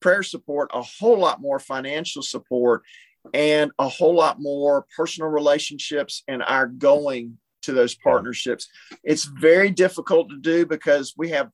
prayer 0.00 0.22
support 0.22 0.70
a 0.72 0.82
whole 0.82 1.18
lot 1.18 1.40
more 1.40 1.58
financial 1.58 2.22
support 2.22 2.82
and 3.34 3.70
a 3.78 3.88
whole 3.88 4.14
lot 4.14 4.40
more 4.40 4.86
personal 4.96 5.28
relationships 5.28 6.22
and 6.28 6.42
our 6.42 6.66
going 6.66 7.38
to 7.62 7.72
those 7.72 7.94
partnerships. 7.94 8.68
It's 9.02 9.24
very 9.24 9.70
difficult 9.70 10.30
to 10.30 10.38
do 10.38 10.66
because 10.66 11.14
we 11.16 11.30
have 11.30 11.50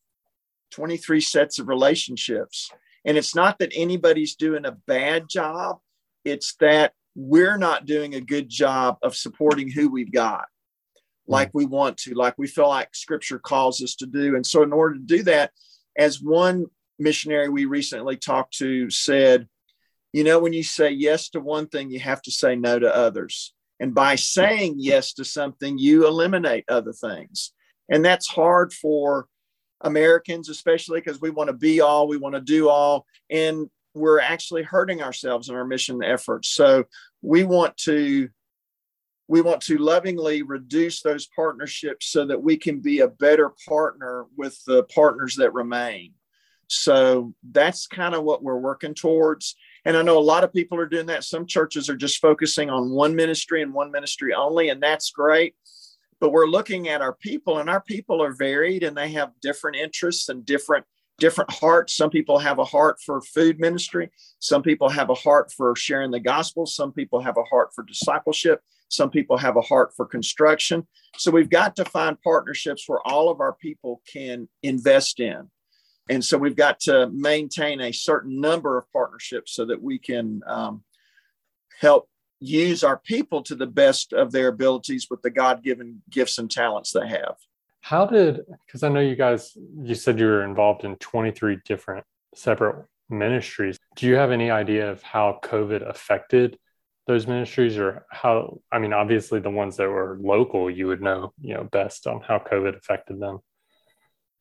23 0.72 1.20
sets 1.20 1.58
of 1.58 1.68
relationships. 1.68 2.70
And 3.04 3.16
it's 3.16 3.34
not 3.34 3.58
that 3.58 3.72
anybody's 3.74 4.34
doing 4.34 4.66
a 4.66 4.76
bad 4.86 5.28
job, 5.28 5.78
it's 6.24 6.54
that 6.56 6.92
we're 7.14 7.58
not 7.58 7.86
doing 7.86 8.14
a 8.14 8.20
good 8.20 8.48
job 8.48 8.98
of 9.02 9.16
supporting 9.16 9.70
who 9.70 9.90
we've 9.90 10.12
got. 10.12 10.46
Mm. 11.28 11.32
like 11.32 11.50
we 11.52 11.66
want 11.66 11.96
to, 11.98 12.14
like 12.14 12.34
we 12.38 12.46
feel 12.46 12.68
like 12.68 12.94
scripture 12.94 13.38
calls 13.38 13.82
us 13.82 13.94
to 13.96 14.06
do. 14.06 14.34
And 14.34 14.46
so, 14.46 14.62
in 14.62 14.72
order 14.72 14.94
to 14.94 15.00
do 15.00 15.22
that, 15.24 15.52
as 15.96 16.22
one 16.22 16.66
missionary 16.98 17.48
we 17.48 17.64
recently 17.64 18.16
talked 18.16 18.56
to 18.58 18.90
said, 18.90 19.48
you 20.12 20.24
know, 20.24 20.38
when 20.38 20.52
you 20.52 20.62
say 20.62 20.90
yes 20.90 21.28
to 21.30 21.40
one 21.40 21.68
thing, 21.68 21.90
you 21.90 22.00
have 22.00 22.22
to 22.22 22.30
say 22.30 22.56
no 22.56 22.78
to 22.78 22.94
others. 22.94 23.54
And 23.80 23.94
by 23.94 24.16
saying 24.16 24.76
yes 24.78 25.12
to 25.14 25.25
something, 25.25 25.78
you 25.78 26.06
eliminate 26.06 26.64
other 26.68 26.92
things. 26.92 27.52
And 27.88 28.04
that's 28.04 28.28
hard 28.28 28.73
for 28.73 29.28
Americans, 29.82 30.49
especially 30.49 31.00
because 31.00 31.20
we 31.20 31.30
want 31.30 31.49
to 31.49 31.54
be 31.54 31.80
all, 31.80 32.08
we 32.08 32.16
want 32.16 32.35
to 32.35 32.40
do 32.40 32.68
all, 32.68 33.06
and 33.30 33.70
we're 33.94 34.20
actually 34.20 34.62
hurting 34.62 35.02
ourselves 35.02 35.49
in 35.49 35.54
our 35.54 35.64
mission 35.64 36.02
efforts. 36.02 36.49
So 36.50 36.85
we 37.23 37.44
want 37.44 37.76
to 37.78 38.28
we 39.30 39.42
want 39.42 39.61
to 39.61 39.76
lovingly 39.76 40.42
reduce 40.42 41.02
those 41.02 41.28
partnerships 41.37 42.06
so 42.06 42.25
that 42.25 42.42
we 42.42 42.56
can 42.56 42.80
be 42.80 43.00
a 43.00 43.08
better 43.08 43.52
partner 43.68 44.25
with 44.38 44.58
the 44.64 44.85
partners 44.85 45.37
that 45.37 45.52
remain. 45.52 46.14
So 46.68 47.35
that's 47.50 47.87
kind 47.87 48.14
of 48.14 48.25
what 48.25 48.42
we're 48.42 48.58
working 48.58 48.94
towards. 48.94 49.54
And 49.88 49.97
I 49.97 50.02
know 50.02 50.18
a 50.18 50.21
lot 50.21 50.45
of 50.45 50.52
people 50.52 50.78
are 50.78 50.87
doing 50.87 51.07
that. 51.07 51.25
Some 51.25 51.47
churches 51.47 51.88
are 51.88 51.97
just 51.97 52.18
focusing 52.18 52.68
on 52.68 52.90
one 52.90 53.16
ministry 53.16 53.62
and 53.62 53.73
one 53.73 53.90
ministry 53.90 54.35
only, 54.35 54.68
and 54.68 54.83
that's 54.83 55.11
great. 55.11 55.54
But 56.21 56.30
we're 56.30 56.47
looking 56.47 56.88
at 56.88 57.00
our 57.00 57.14
people, 57.14 57.57
and 57.57 57.71
our 57.71 57.80
people 57.80 58.23
are 58.23 58.35
varied 58.35 58.83
and 58.83 58.95
they 58.95 59.12
have 59.12 59.33
different 59.40 59.78
interests 59.78 60.28
and 60.28 60.45
different 60.45 60.85
different 61.16 61.50
hearts. 61.50 61.97
Some 61.97 62.11
people 62.11 62.38
have 62.38 62.59
a 62.59 62.66
heart 62.66 62.99
for 63.00 63.23
food 63.23 63.59
ministry. 63.59 64.11
Some 64.40 64.62
people 64.62 64.90
have 64.90 65.09
a 65.09 65.14
heart 65.14 65.50
for 65.57 65.75
sharing 65.75 66.11
the 66.11 66.21
gospel. 66.21 66.66
Some 66.66 66.92
people 66.92 67.21
have 67.23 67.38
a 67.38 67.45
heart 67.45 67.71
for 67.75 67.83
discipleship. 67.83 68.61
Some 68.88 69.09
people 69.09 69.38
have 69.38 69.57
a 69.57 69.62
heart 69.62 69.95
for 69.97 70.04
construction. 70.04 70.87
So 71.16 71.30
we've 71.30 71.50
got 71.50 71.76
to 71.76 71.87
find 71.87 72.21
partnerships 72.21 72.85
where 72.87 73.00
all 73.07 73.30
of 73.30 73.40
our 73.40 73.54
people 73.54 74.02
can 74.07 74.50
invest 74.62 75.18
in. 75.18 75.50
And 76.08 76.24
so 76.24 76.38
we've 76.38 76.56
got 76.56 76.80
to 76.80 77.10
maintain 77.10 77.80
a 77.80 77.92
certain 77.92 78.40
number 78.40 78.78
of 78.78 78.90
partnerships 78.92 79.52
so 79.52 79.66
that 79.66 79.82
we 79.82 79.98
can 79.98 80.42
um, 80.46 80.82
help 81.80 82.08
use 82.40 82.84
our 82.84 82.96
people 82.96 83.42
to 83.42 83.54
the 83.54 83.66
best 83.66 84.12
of 84.12 84.32
their 84.32 84.48
abilities 84.48 85.08
with 85.10 85.22
the 85.22 85.30
God 85.30 85.62
given 85.62 86.02
gifts 86.10 86.38
and 86.38 86.50
talents 86.50 86.92
they 86.92 87.08
have. 87.08 87.36
How 87.80 88.06
did, 88.06 88.40
because 88.66 88.82
I 88.82 88.88
know 88.88 89.00
you 89.00 89.16
guys, 89.16 89.56
you 89.82 89.94
said 89.94 90.18
you 90.18 90.26
were 90.26 90.44
involved 90.44 90.84
in 90.84 90.96
23 90.96 91.58
different 91.64 92.04
separate 92.34 92.86
ministries. 93.08 93.78
Do 93.96 94.06
you 94.06 94.16
have 94.16 94.30
any 94.30 94.50
idea 94.50 94.90
of 94.90 95.02
how 95.02 95.40
COVID 95.42 95.88
affected 95.88 96.58
those 97.06 97.26
ministries 97.26 97.78
or 97.78 98.06
how, 98.10 98.60
I 98.70 98.78
mean, 98.78 98.92
obviously 98.92 99.40
the 99.40 99.50
ones 99.50 99.76
that 99.78 99.88
were 99.88 100.18
local, 100.20 100.70
you 100.70 100.86
would 100.88 101.00
know, 101.00 101.32
you 101.40 101.54
know, 101.54 101.64
best 101.64 102.06
on 102.06 102.20
how 102.20 102.38
COVID 102.38 102.76
affected 102.76 103.18
them. 103.18 103.38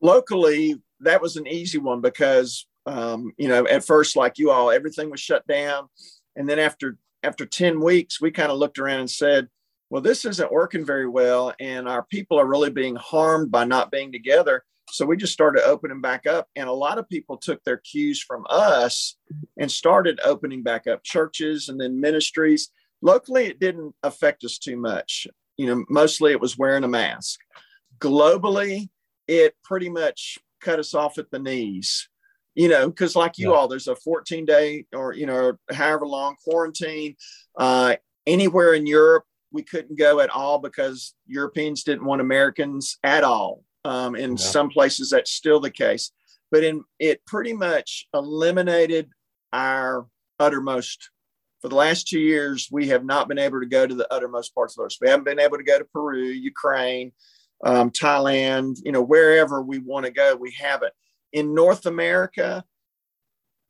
Locally, 0.01 0.75
that 1.01 1.22
was 1.22 1.36
an 1.36 1.48
easy 1.48 1.77
one 1.77 2.01
because, 2.01 2.68
um, 2.86 3.34
you 3.38 3.48
know, 3.48 3.68
at 3.68 3.86
first, 3.86 4.16
like 4.16 4.38
you 4.38 4.51
all, 4.51 4.72
everything 4.72 5.10
was 5.10 5.20
shut 5.20 5.46
down. 5.48 5.88
And 6.36 6.48
then 6.48 6.60
after, 6.60 6.98
after 7.24 7.46
10 7.46 7.80
weeks, 7.82 8.22
we 8.22 8.32
kind 8.32 8.51
of 8.51 8.58
looked 8.58 8.80
around 8.80 9.00
and 9.00 9.10
said, 9.10 9.48
well, 9.89 10.01
this 10.01 10.25
isn't 10.25 10.51
working 10.51 10.86
very 10.86 11.08
well, 11.08 11.54
and 11.60 11.88
our 11.88 12.04
people 12.04 12.38
are 12.38 12.46
really 12.46 12.70
being 12.70 12.96
harmed 12.96 13.51
by 13.51 13.63
not 13.63 13.92
being 13.92 14.12
together. 14.12 14.63
So 14.89 15.06
we 15.06 15.18
just 15.18 15.34
started 15.34 15.63
opening 15.66 16.01
back 16.01 16.27
up, 16.27 16.48
and 16.56 16.68
a 16.68 16.74
lot 16.74 16.98
of 16.98 17.10
people 17.10 17.38
took 17.38 17.63
their 17.63 17.77
cues 17.77 18.22
from 18.22 18.46
us 18.50 19.18
and 19.58 19.72
started 19.72 20.20
opening 20.24 20.63
back 20.63 20.88
up 20.88 21.04
churches 21.04 21.70
and 21.70 21.80
then 21.80 22.00
ministries. 22.01 22.70
Locally, 23.01 23.46
it 23.46 23.60
didn't 23.60 23.96
affect 24.04 24.44
us 24.44 24.58
too 24.58 24.77
much. 24.77 25.27
You 25.58 25.68
know, 25.68 25.86
mostly 25.89 26.32
it 26.32 26.42
was 26.42 26.58
wearing 26.58 26.84
a 26.84 26.89
mask. 26.89 27.39
Globally, 28.00 28.89
it 29.27 29.55
pretty 29.63 29.89
much 29.89 30.39
cut 30.62 30.79
us 30.79 30.93
off 30.93 31.17
at 31.17 31.29
the 31.31 31.39
knees 31.39 32.10
you 32.57 32.67
know, 32.67 32.88
because 32.88 33.15
like 33.15 33.38
you 33.38 33.51
yeah. 33.51 33.55
all, 33.55 33.67
there's 33.67 33.88
a 33.88 33.96
14 33.96 34.43
day 34.43 34.88
or, 34.91 35.13
you 35.13 35.27
know, 35.27 35.53
however 35.72 36.07
long 36.07 36.36
quarantine. 36.43 37.15
Uh, 37.55 37.96
anywhere 38.25 38.74
in 38.74 38.88
Europe, 38.88 39.25
we 39.51 39.62
couldn't 39.62 40.00
go 40.00 40.19
at 40.19 40.31
all 40.31 40.57
because 40.57 41.13
Europeans 41.27 41.84
didn't 41.84 42.05
want 42.05 42.19
Americans 42.19 42.98
at 43.03 43.24
all. 43.24 43.63
Um, 43.86 44.15
in 44.15 44.31
yeah. 44.31 44.38
some 44.38 44.69
places, 44.69 45.12
that's 45.12 45.29
still 45.29 45.60
the 45.60 45.69
case. 45.69 46.12
But 46.50 46.63
in 46.63 46.84
it 46.98 47.24
pretty 47.27 47.53
much 47.53 48.07
eliminated 48.12 49.12
our 49.53 50.07
uttermost. 50.39 51.12
For 51.62 51.69
the 51.69 51.75
last 51.75 52.07
two 52.07 52.19
years, 52.19 52.69
we 52.72 52.88
have 52.88 53.05
not 53.05 53.27
been 53.27 53.39
able 53.39 53.60
to 53.60 53.67
go 53.67 53.86
to 53.86 53.96
the 53.96 54.12
uttermost 54.12 54.55
parts 54.55 54.74
of 54.74 54.77
the 54.77 54.86
earth. 54.86 54.98
We 55.00 55.10
haven't 55.10 55.25
been 55.25 55.39
able 55.39 55.57
to 55.57 55.63
go 55.63 55.77
to 55.77 55.86
Peru, 55.86 56.24
Ukraine, 56.24 57.12
um, 57.63 57.91
Thailand, 57.91 58.77
you 58.83 58.91
know, 58.91 59.01
wherever 59.01 59.61
we 59.61 59.79
want 59.79 60.05
to 60.05 60.11
go, 60.11 60.35
we 60.35 60.51
have 60.51 60.83
it. 60.83 60.93
In 61.33 61.53
North 61.53 61.85
America, 61.85 62.63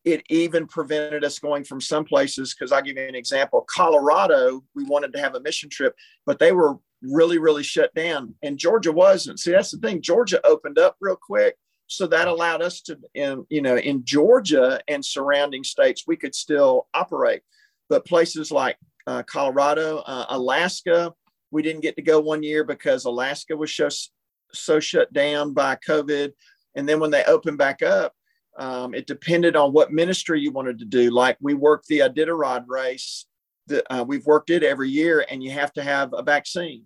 it 0.08 0.24
even 0.30 0.68
prevented 0.68 1.26
us 1.26 1.38
going 1.38 1.66
from 1.66 1.82
some 1.82 2.06
places 2.06 2.54
because 2.54 2.72
i'll 2.72 2.82
give 2.82 2.96
you 2.96 3.08
an 3.08 3.16
example. 3.16 3.66
Colorado 3.70 4.64
we 4.74 4.86
wanted 4.86 5.12
to 5.14 5.20
have 5.20 5.36
a 5.36 5.42
mission 5.42 5.70
trip 5.70 5.96
but 6.26 6.40
they 6.40 6.54
were 6.54 6.78
really 7.02 7.38
really 7.38 7.64
shut 7.64 7.94
down 7.94 8.34
and 8.42 8.58
georgia 8.58 8.92
wasn't. 8.92 9.40
See 9.40 9.52
that's 9.52 9.72
the 9.72 9.78
thing. 9.78 10.02
Georgia 10.02 10.40
opened 10.46 10.80
up 10.80 10.96
real 11.02 11.18
quick 11.18 11.58
so 11.88 12.08
that 12.08 12.28
allowed 12.28 12.62
us 12.62 12.82
to 12.82 12.98
in 13.16 13.46
you 13.50 13.62
know 13.62 13.78
in 13.78 14.04
georgia 14.06 14.80
and 14.88 15.04
surrounding 15.04 15.64
states 15.64 16.06
we 16.08 16.16
could 16.16 16.34
still 16.34 16.88
operate. 16.94 17.42
But 17.90 18.06
places 18.06 18.50
like 18.50 18.78
uh, 19.08 19.24
colorado 19.24 19.98
uh, 20.00 20.26
alaska 20.30 21.14
we 21.52 21.62
didn't 21.62 21.82
get 21.82 21.96
to 21.96 22.02
go 22.02 22.20
one 22.20 22.44
year 22.44 22.64
because 22.64 23.06
alaska 23.06 23.56
was 23.56 23.74
just 23.74 24.12
so 24.54 24.80
shut 24.80 25.12
down 25.14 25.54
by 25.54 25.76
covid 25.76 26.32
and 26.76 26.88
then 26.88 27.00
when 27.00 27.12
they 27.12 27.24
opened 27.26 27.58
back 27.58 27.82
up 27.82 28.14
um, 28.58 28.96
it 28.96 29.06
depended 29.06 29.56
on 29.56 29.72
what 29.72 29.94
ministry 29.94 30.42
you 30.42 30.52
wanted 30.52 30.80
to 30.80 30.86
do. 30.86 31.12
Like 31.12 31.38
we 31.40 31.54
worked 31.54 31.88
the 31.88 32.00
Iditarod 32.00 32.66
race. 32.68 33.26
The, 33.68 33.84
uh, 33.94 34.04
we've 34.04 34.26
worked 34.26 34.50
it 34.50 34.64
every 34.64 34.90
year, 34.90 35.26
and 35.30 35.44
you 35.44 35.52
have 35.52 35.74
to 35.74 35.84
have 35.84 36.14
a 36.14 36.24
vaccine. 36.24 36.84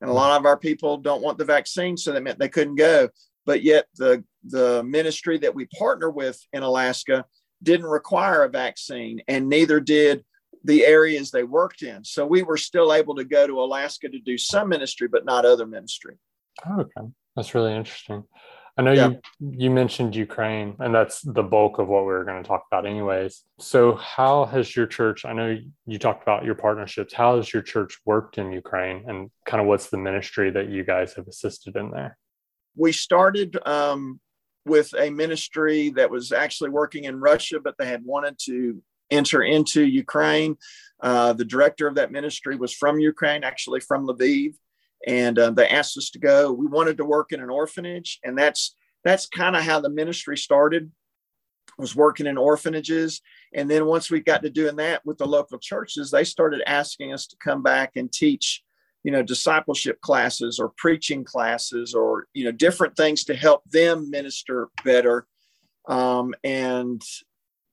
And 0.00 0.10
a 0.10 0.14
lot 0.14 0.38
of 0.38 0.46
our 0.46 0.56
people 0.56 0.96
don't 0.96 1.22
want 1.22 1.38
the 1.38 1.44
vaccine, 1.44 1.96
so 1.96 2.12
that 2.12 2.22
meant 2.22 2.38
they 2.38 2.48
couldn't 2.48 2.74
go. 2.76 3.08
But 3.46 3.62
yet, 3.62 3.86
the 3.96 4.24
the 4.44 4.82
ministry 4.82 5.38
that 5.38 5.54
we 5.54 5.66
partner 5.78 6.10
with 6.10 6.40
in 6.52 6.62
Alaska 6.64 7.24
didn't 7.62 7.86
require 7.86 8.42
a 8.42 8.48
vaccine, 8.48 9.20
and 9.28 9.48
neither 9.48 9.78
did 9.78 10.24
the 10.64 10.84
areas 10.84 11.30
they 11.30 11.44
worked 11.44 11.82
in. 11.82 12.04
So 12.04 12.26
we 12.26 12.42
were 12.42 12.56
still 12.56 12.92
able 12.92 13.14
to 13.16 13.24
go 13.24 13.46
to 13.46 13.60
Alaska 13.60 14.08
to 14.08 14.18
do 14.18 14.38
some 14.38 14.68
ministry, 14.68 15.08
but 15.08 15.24
not 15.24 15.44
other 15.44 15.66
ministry. 15.66 16.16
okay, 16.78 17.08
that's 17.36 17.54
really 17.54 17.74
interesting. 17.74 18.24
I 18.76 18.82
know 18.82 18.92
yeah. 18.92 19.08
you 19.08 19.20
you 19.40 19.70
mentioned 19.70 20.16
Ukraine, 20.16 20.76
and 20.78 20.94
that's 20.94 21.20
the 21.20 21.42
bulk 21.42 21.78
of 21.78 21.88
what 21.88 22.06
we 22.06 22.12
are 22.14 22.24
going 22.24 22.42
to 22.42 22.48
talk 22.48 22.64
about, 22.70 22.86
anyways. 22.86 23.44
So, 23.58 23.96
how 23.96 24.46
has 24.46 24.74
your 24.74 24.86
church? 24.86 25.26
I 25.26 25.34
know 25.34 25.58
you 25.86 25.98
talked 25.98 26.22
about 26.22 26.44
your 26.44 26.54
partnerships. 26.54 27.12
How 27.12 27.36
has 27.36 27.52
your 27.52 27.62
church 27.62 27.98
worked 28.06 28.38
in 28.38 28.50
Ukraine, 28.50 29.04
and 29.06 29.30
kind 29.44 29.60
of 29.60 29.66
what's 29.66 29.90
the 29.90 29.98
ministry 29.98 30.50
that 30.52 30.70
you 30.70 30.84
guys 30.84 31.12
have 31.14 31.28
assisted 31.28 31.76
in 31.76 31.90
there? 31.90 32.16
We 32.74 32.92
started 32.92 33.58
um, 33.66 34.20
with 34.64 34.94
a 34.98 35.10
ministry 35.10 35.90
that 35.90 36.10
was 36.10 36.32
actually 36.32 36.70
working 36.70 37.04
in 37.04 37.20
Russia, 37.20 37.60
but 37.60 37.74
they 37.78 37.86
had 37.86 38.04
wanted 38.04 38.38
to 38.44 38.82
enter 39.12 39.42
into 39.42 39.84
Ukraine. 39.84 40.56
Uh, 41.00 41.32
the 41.32 41.44
director 41.44 41.86
of 41.86 41.96
that 41.96 42.12
ministry 42.12 42.56
was 42.56 42.72
from 42.72 42.98
Ukraine, 42.98 43.44
actually 43.44 43.80
from 43.80 44.06
Lviv 44.06 44.54
and 45.06 45.38
uh, 45.38 45.50
they 45.50 45.68
asked 45.68 45.96
us 45.96 46.10
to 46.10 46.18
go. 46.18 46.52
We 46.52 46.66
wanted 46.66 46.96
to 46.98 47.04
work 47.04 47.32
in 47.32 47.40
an 47.40 47.50
orphanage, 47.50 48.20
and 48.24 48.38
that's 48.38 48.76
that's 49.04 49.26
kind 49.26 49.56
of 49.56 49.62
how 49.62 49.80
the 49.80 49.90
ministry 49.90 50.36
started. 50.36 50.90
Was 51.78 51.96
working 51.96 52.26
in 52.26 52.36
orphanages, 52.36 53.22
and 53.54 53.70
then 53.70 53.86
once 53.86 54.10
we 54.10 54.20
got 54.20 54.42
to 54.42 54.50
doing 54.50 54.76
that 54.76 55.04
with 55.06 55.18
the 55.18 55.26
local 55.26 55.58
churches, 55.58 56.10
they 56.10 56.24
started 56.24 56.62
asking 56.66 57.12
us 57.12 57.26
to 57.28 57.36
come 57.42 57.62
back 57.62 57.92
and 57.96 58.12
teach, 58.12 58.62
you 59.04 59.10
know, 59.10 59.22
discipleship 59.22 60.00
classes 60.02 60.58
or 60.58 60.72
preaching 60.76 61.24
classes 61.24 61.94
or 61.94 62.26
you 62.34 62.44
know 62.44 62.52
different 62.52 62.96
things 62.96 63.24
to 63.24 63.34
help 63.34 63.62
them 63.64 64.10
minister 64.10 64.68
better. 64.84 65.26
Um, 65.88 66.34
and 66.44 67.02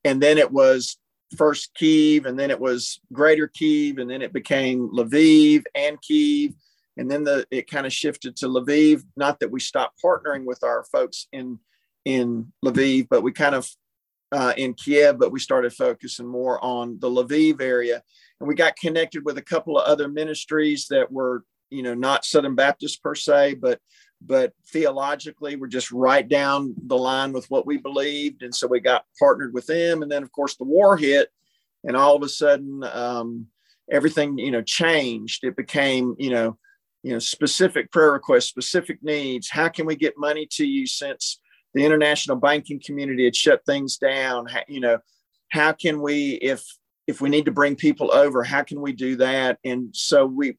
and 0.06 0.22
then 0.22 0.38
it 0.38 0.52
was 0.52 0.98
first 1.38 1.74
Kiev, 1.76 2.26
and 2.26 2.38
then 2.38 2.52
it 2.52 2.60
was 2.60 3.00
Greater 3.14 3.48
Kiev, 3.48 3.98
and 3.98 4.10
then 4.10 4.22
it 4.22 4.34
became 4.34 4.90
Lviv 4.90 5.64
and 5.76 6.02
Kiev 6.02 6.54
and 7.00 7.10
then 7.10 7.24
the 7.24 7.48
it 7.50 7.70
kind 7.70 7.86
of 7.86 7.94
shifted 7.94 8.36
to 8.36 8.48
Lviv. 8.48 9.04
Not 9.16 9.40
that 9.40 9.50
we 9.52 9.62
stopped 9.62 10.00
partnering 10.04 10.44
with 10.44 10.64
our 10.64 10.84
folks 10.92 11.28
in 11.32 11.60
in 12.04 12.52
Lviv, 12.64 13.08
but 13.10 13.24
we 13.24 13.32
kind 13.32 13.56
of 13.56 13.70
uh, 14.32 14.54
in 14.58 14.74
Kiev, 14.74 15.18
but 15.18 15.32
we 15.32 15.40
started 15.40 15.74
focusing 15.74 16.28
more 16.28 16.64
on 16.64 17.00
the 17.00 17.10
Lviv 17.10 17.62
area, 17.62 18.04
and 18.40 18.48
we 18.48 18.54
got 18.54 18.76
connected 18.76 19.24
with 19.24 19.38
a 19.38 19.42
couple 19.42 19.80
of 19.80 19.88
other 19.88 20.10
ministries 20.10 20.88
that 20.90 21.10
were 21.10 21.46
you 21.70 21.84
know 21.84 21.94
not 21.94 22.26
Southern 22.26 22.56
Baptist 22.56 23.02
per 23.02 23.16
se, 23.16 23.56
but 23.56 23.80
but 24.22 24.54
theologically 24.68 25.56
we're 25.56 25.68
just 25.68 25.92
right 25.92 26.28
down 26.28 26.76
the 26.88 26.98
line 26.98 27.32
with 27.32 27.50
what 27.50 27.66
we 27.66 27.78
believed, 27.78 28.44
and 28.44 28.54
so 28.54 28.68
we 28.68 28.80
got 28.80 29.06
partnered 29.18 29.54
with 29.54 29.66
them, 29.66 30.02
and 30.02 30.12
then 30.12 30.24
of 30.24 30.32
course 30.32 30.56
the 30.56 30.64
war 30.64 30.98
hit, 30.98 31.30
and 31.84 31.96
all 31.96 32.16
of 32.16 32.24
a 32.24 32.30
sudden 32.30 32.84
um, 32.84 33.48
everything 33.92 34.38
you 34.38 34.52
know 34.52 34.62
changed. 34.62 35.44
It 35.44 35.56
became 35.56 36.16
you 36.18 36.30
know 36.30 36.58
you 37.04 37.14
know, 37.14 37.20
specific 37.20 37.92
prayer 37.92 38.12
requests, 38.12 38.48
specific 38.48 39.02
needs. 39.02 39.50
How 39.50 39.70
can 39.70 39.86
we 39.86 39.96
get 39.96 40.18
money 40.18 40.48
to 40.52 40.66
you 40.66 40.86
since 40.86 41.40
the 41.74 41.86
international 41.86 42.38
banking 42.38 42.82
community 42.84 43.26
had 43.26 43.36
shut 43.36 43.66
things 43.66 43.98
down? 43.98 44.48
How, 44.48 44.62
you 44.68 44.80
know, 44.80 45.00
how 45.50 45.72
can 45.72 46.02
we, 46.02 46.32
if 46.34 46.64
if 47.08 47.22
we 47.22 47.30
need 47.30 47.46
to 47.46 47.52
bring 47.52 47.76
people 47.76 48.14
over, 48.14 48.44
how 48.44 48.62
can 48.62 48.82
we 48.82 48.94
do 48.94 49.16
that? 49.16 49.58
And 49.64 49.96
so 49.96 50.28
we, 50.28 50.50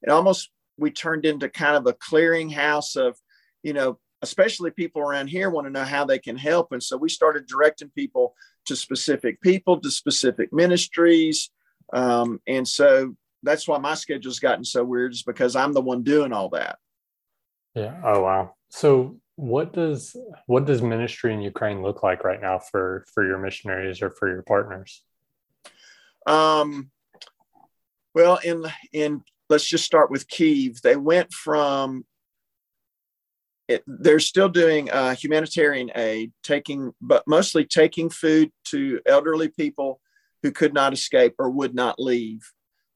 it 0.00 0.08
almost 0.08 0.50
we 0.78 0.90
turned 0.90 1.24
into 1.24 1.48
kind 1.48 1.76
of 1.76 1.86
a 1.86 1.92
clearinghouse 1.94 2.96
of, 2.96 3.16
you 3.62 3.72
know, 3.72 3.98
especially 4.22 4.70
people 4.70 5.02
around 5.02 5.28
here 5.28 5.50
want 5.50 5.66
to 5.66 5.72
know 5.72 5.84
how 5.84 6.04
they 6.04 6.18
can 6.18 6.36
help. 6.36 6.72
And 6.72 6.82
so 6.82 6.96
we 6.96 7.08
started 7.08 7.46
directing 7.46 7.90
people 7.90 8.34
to 8.66 8.76
specific 8.76 9.40
people, 9.40 9.80
to 9.80 9.90
specific 9.90 10.52
ministries. 10.52 11.50
Um, 11.92 12.40
and 12.46 12.66
so 12.66 13.14
that's 13.42 13.68
why 13.68 13.78
my 13.78 13.94
schedule's 13.94 14.40
gotten 14.40 14.64
so 14.64 14.84
weird 14.84 15.12
is 15.12 15.22
because 15.22 15.56
I'm 15.56 15.72
the 15.72 15.80
one 15.80 16.02
doing 16.02 16.32
all 16.32 16.48
that. 16.50 16.78
Yeah. 17.74 18.00
Oh 18.04 18.22
wow. 18.22 18.54
So 18.70 19.20
what 19.36 19.72
does 19.72 20.16
what 20.46 20.66
does 20.66 20.82
ministry 20.82 21.32
in 21.32 21.40
Ukraine 21.40 21.82
look 21.82 22.02
like 22.02 22.24
right 22.24 22.40
now 22.40 22.58
for 22.58 23.04
for 23.14 23.24
your 23.24 23.38
missionaries 23.38 24.02
or 24.02 24.10
for 24.10 24.28
your 24.28 24.42
partners? 24.42 25.02
Um 26.26 26.90
well 28.14 28.40
in 28.44 28.64
in 28.92 29.22
let's 29.48 29.66
just 29.66 29.84
start 29.84 30.10
with 30.10 30.28
Kiev. 30.28 30.82
They 30.82 30.96
went 30.96 31.32
from 31.32 32.04
it, 33.68 33.84
they're 33.86 34.20
still 34.20 34.48
doing 34.48 34.90
uh, 34.90 35.14
humanitarian 35.14 35.90
aid, 35.94 36.32
taking, 36.42 36.92
but 37.00 37.22
mostly 37.26 37.64
taking 37.64 38.08
food 38.08 38.50
to 38.64 39.00
elderly 39.04 39.48
people 39.48 40.00
who 40.42 40.50
could 40.50 40.72
not 40.72 40.94
escape 40.94 41.34
or 41.38 41.50
would 41.50 41.74
not 41.74 41.98
leave. 41.98 42.40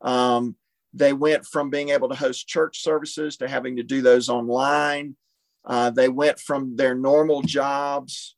Um, 0.00 0.56
they 0.94 1.12
went 1.12 1.44
from 1.44 1.70
being 1.70 1.90
able 1.90 2.08
to 2.08 2.14
host 2.14 2.48
church 2.48 2.82
services 2.82 3.36
to 3.38 3.48
having 3.48 3.76
to 3.76 3.82
do 3.82 4.00
those 4.00 4.28
online. 4.28 5.16
Uh, 5.64 5.90
they 5.90 6.08
went 6.08 6.38
from 6.38 6.76
their 6.76 6.94
normal 6.94 7.42
jobs, 7.42 8.36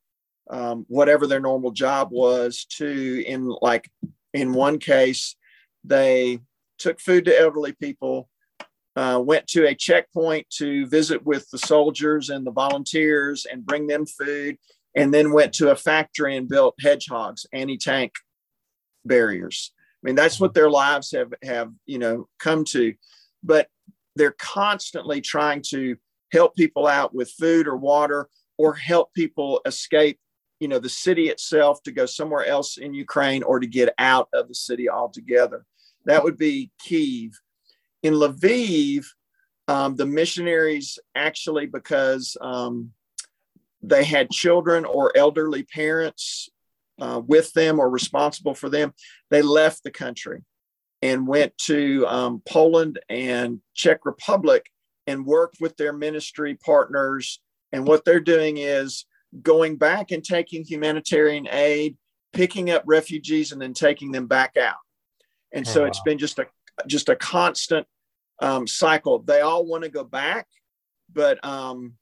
um, 0.50 0.84
whatever 0.88 1.26
their 1.26 1.40
normal 1.40 1.70
job 1.70 2.08
was, 2.10 2.66
to 2.76 3.24
in 3.26 3.48
like 3.62 3.90
in 4.32 4.52
one 4.52 4.78
case, 4.78 5.36
they 5.84 6.40
took 6.78 7.00
food 7.00 7.24
to 7.26 7.38
elderly 7.38 7.72
people, 7.72 8.28
uh, 8.96 9.20
went 9.24 9.46
to 9.48 9.66
a 9.66 9.74
checkpoint 9.74 10.48
to 10.50 10.86
visit 10.86 11.24
with 11.24 11.48
the 11.50 11.58
soldiers 11.58 12.30
and 12.30 12.46
the 12.46 12.52
volunteers 12.52 13.46
and 13.50 13.66
bring 13.66 13.86
them 13.86 14.06
food, 14.06 14.56
and 14.94 15.12
then 15.12 15.32
went 15.32 15.52
to 15.54 15.70
a 15.70 15.76
factory 15.76 16.36
and 16.36 16.48
built 16.48 16.74
hedgehogs, 16.80 17.46
anti 17.52 17.76
tank 17.76 18.12
barriers. 19.04 19.72
I 19.76 20.06
mean, 20.06 20.14
that's 20.14 20.38
what 20.38 20.54
their 20.54 20.70
lives 20.70 21.12
have 21.12 21.32
have 21.42 21.72
you 21.86 21.98
know 21.98 22.28
come 22.38 22.64
to, 22.66 22.94
but 23.42 23.68
they're 24.16 24.36
constantly 24.38 25.20
trying 25.20 25.62
to 25.70 25.96
help 26.32 26.54
people 26.54 26.86
out 26.86 27.14
with 27.14 27.30
food 27.30 27.66
or 27.66 27.76
water 27.76 28.28
or 28.58 28.74
help 28.74 29.12
people 29.14 29.60
escape 29.66 30.18
you 30.60 30.68
know 30.68 30.78
the 30.78 30.88
city 30.88 31.28
itself 31.28 31.82
to 31.82 31.92
go 31.92 32.06
somewhere 32.06 32.44
else 32.46 32.76
in 32.76 32.94
Ukraine 32.94 33.42
or 33.42 33.60
to 33.60 33.66
get 33.66 33.92
out 33.98 34.28
of 34.32 34.48
the 34.48 34.54
city 34.54 34.88
altogether. 34.88 35.66
That 36.06 36.24
would 36.24 36.36
be 36.36 36.70
Kiev. 36.80 37.32
In 38.02 38.14
Lviv, 38.14 39.06
um, 39.68 39.96
the 39.96 40.06
missionaries 40.06 40.98
actually 41.14 41.66
because 41.66 42.36
um, 42.40 42.92
they 43.82 44.04
had 44.04 44.30
children 44.30 44.84
or 44.84 45.16
elderly 45.16 45.62
parents 45.62 46.48
uh, 47.00 47.20
with 47.26 47.52
them 47.52 47.78
or 47.80 47.88
responsible 47.90 48.54
for 48.54 48.68
them, 48.68 48.92
they 49.30 49.42
left 49.42 49.82
the 49.82 49.90
country 49.90 50.42
and 51.02 51.26
went 51.26 51.56
to 51.58 52.06
um, 52.06 52.42
Poland 52.48 52.98
and 53.08 53.60
Czech 53.74 54.00
Republic 54.04 54.66
and 55.06 55.26
worked 55.26 55.56
with 55.60 55.76
their 55.76 55.92
ministry 55.92 56.54
partners. 56.54 57.40
And 57.72 57.86
what 57.86 58.04
they're 58.04 58.20
doing 58.20 58.58
is 58.58 59.04
going 59.42 59.76
back 59.76 60.12
and 60.12 60.24
taking 60.24 60.64
humanitarian 60.64 61.48
aid, 61.50 61.96
picking 62.32 62.70
up 62.70 62.84
refugees, 62.86 63.52
and 63.52 63.60
then 63.60 63.74
taking 63.74 64.12
them 64.12 64.26
back 64.26 64.56
out. 64.56 64.76
And 65.54 65.66
so 65.66 65.80
oh, 65.80 65.82
wow. 65.82 65.88
it's 65.88 66.02
been 66.02 66.18
just 66.18 66.38
a 66.38 66.46
just 66.86 67.08
a 67.08 67.16
constant 67.16 67.86
um, 68.40 68.66
cycle. 68.66 69.20
They 69.20 69.40
all 69.40 69.64
want 69.64 69.84
to 69.84 69.88
go 69.88 70.04
back, 70.04 70.46
but 71.12 71.42
um, 71.44 71.94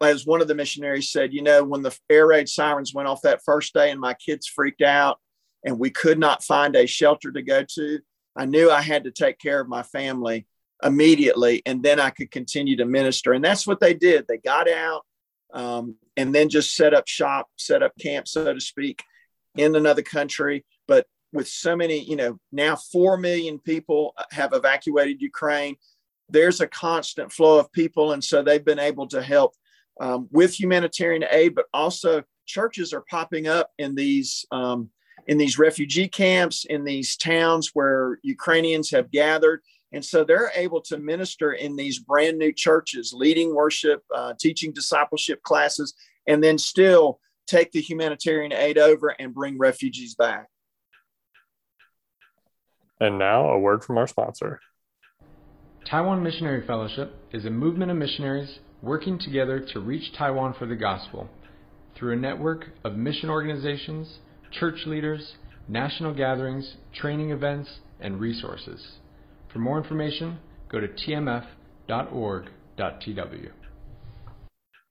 as 0.00 0.26
one 0.26 0.40
of 0.40 0.48
the 0.48 0.54
missionaries 0.54 1.12
said, 1.12 1.32
you 1.32 1.42
know, 1.42 1.62
when 1.62 1.82
the 1.82 1.96
air 2.08 2.26
raid 2.26 2.48
sirens 2.48 2.94
went 2.94 3.08
off 3.08 3.22
that 3.22 3.44
first 3.44 3.74
day 3.74 3.90
and 3.90 4.00
my 4.00 4.14
kids 4.14 4.46
freaked 4.46 4.82
out 4.82 5.18
and 5.64 5.78
we 5.78 5.90
could 5.90 6.18
not 6.18 6.42
find 6.42 6.74
a 6.74 6.86
shelter 6.86 7.30
to 7.30 7.42
go 7.42 7.64
to, 7.74 8.00
I 8.36 8.46
knew 8.46 8.70
I 8.70 8.80
had 8.80 9.04
to 9.04 9.10
take 9.10 9.38
care 9.38 9.60
of 9.60 9.68
my 9.68 9.82
family 9.82 10.46
immediately 10.82 11.62
and 11.66 11.82
then 11.82 12.00
I 12.00 12.10
could 12.10 12.30
continue 12.30 12.76
to 12.76 12.86
minister. 12.86 13.32
And 13.32 13.44
that's 13.44 13.66
what 13.66 13.80
they 13.80 13.92
did. 13.92 14.24
They 14.26 14.38
got 14.38 14.70
out 14.70 15.04
um, 15.52 15.96
and 16.16 16.34
then 16.34 16.48
just 16.48 16.74
set 16.74 16.94
up 16.94 17.06
shop, 17.06 17.48
set 17.58 17.82
up 17.82 17.92
camp, 18.00 18.28
so 18.28 18.52
to 18.52 18.60
speak, 18.60 19.02
in 19.56 19.76
another 19.76 20.02
country. 20.02 20.64
But 20.88 21.06
with 21.32 21.48
so 21.48 21.76
many, 21.76 22.00
you 22.02 22.16
know, 22.16 22.38
now 22.52 22.76
4 22.76 23.16
million 23.16 23.58
people 23.58 24.14
have 24.32 24.52
evacuated 24.52 25.20
Ukraine. 25.20 25.76
There's 26.28 26.60
a 26.60 26.66
constant 26.66 27.32
flow 27.32 27.58
of 27.58 27.72
people. 27.72 28.12
And 28.12 28.22
so 28.22 28.42
they've 28.42 28.64
been 28.64 28.78
able 28.78 29.06
to 29.08 29.22
help 29.22 29.54
um, 30.00 30.28
with 30.30 30.58
humanitarian 30.58 31.24
aid, 31.30 31.54
but 31.54 31.66
also 31.74 32.22
churches 32.46 32.92
are 32.92 33.04
popping 33.08 33.46
up 33.46 33.70
in 33.78 33.94
these 33.94 34.44
um, 34.50 34.90
in 35.26 35.36
these 35.36 35.58
refugee 35.58 36.08
camps 36.08 36.64
in 36.64 36.82
these 36.82 37.16
towns 37.16 37.70
where 37.74 38.18
Ukrainians 38.22 38.90
have 38.90 39.10
gathered, 39.10 39.60
and 39.92 40.04
so 40.04 40.24
they're 40.24 40.50
able 40.54 40.80
to 40.82 40.98
minister 40.98 41.52
in 41.52 41.76
these 41.76 41.98
brand 41.98 42.38
new 42.38 42.52
churches, 42.52 43.12
leading 43.12 43.54
worship, 43.54 44.02
uh, 44.14 44.34
teaching 44.38 44.72
discipleship 44.72 45.42
classes, 45.42 45.94
and 46.26 46.42
then 46.42 46.58
still 46.58 47.20
take 47.46 47.72
the 47.72 47.80
humanitarian 47.80 48.52
aid 48.52 48.78
over 48.78 49.08
and 49.18 49.34
bring 49.34 49.58
refugees 49.58 50.14
back. 50.14 50.48
And 53.00 53.18
now 53.18 53.48
a 53.48 53.58
word 53.58 53.82
from 53.82 53.96
our 53.96 54.06
sponsor. 54.06 54.60
Taiwan 55.86 56.22
Missionary 56.22 56.66
Fellowship 56.66 57.14
is 57.32 57.46
a 57.46 57.50
movement 57.50 57.90
of 57.90 57.96
missionaries 57.96 58.58
working 58.82 59.18
together 59.18 59.58
to 59.72 59.80
reach 59.80 60.12
Taiwan 60.12 60.54
for 60.58 60.66
the 60.66 60.76
gospel 60.76 61.28
through 61.96 62.12
a 62.12 62.16
network 62.16 62.66
of 62.84 62.96
mission 62.96 63.30
organizations, 63.30 64.18
church 64.50 64.86
leaders, 64.86 65.36
national 65.66 66.12
gatherings, 66.14 66.76
training 66.92 67.30
events, 67.30 67.80
and 68.00 68.20
resources. 68.20 68.98
For 69.52 69.58
more 69.58 69.78
information, 69.78 70.38
go 70.68 70.80
to 70.80 70.88
tmf.org.tw. 70.88 71.46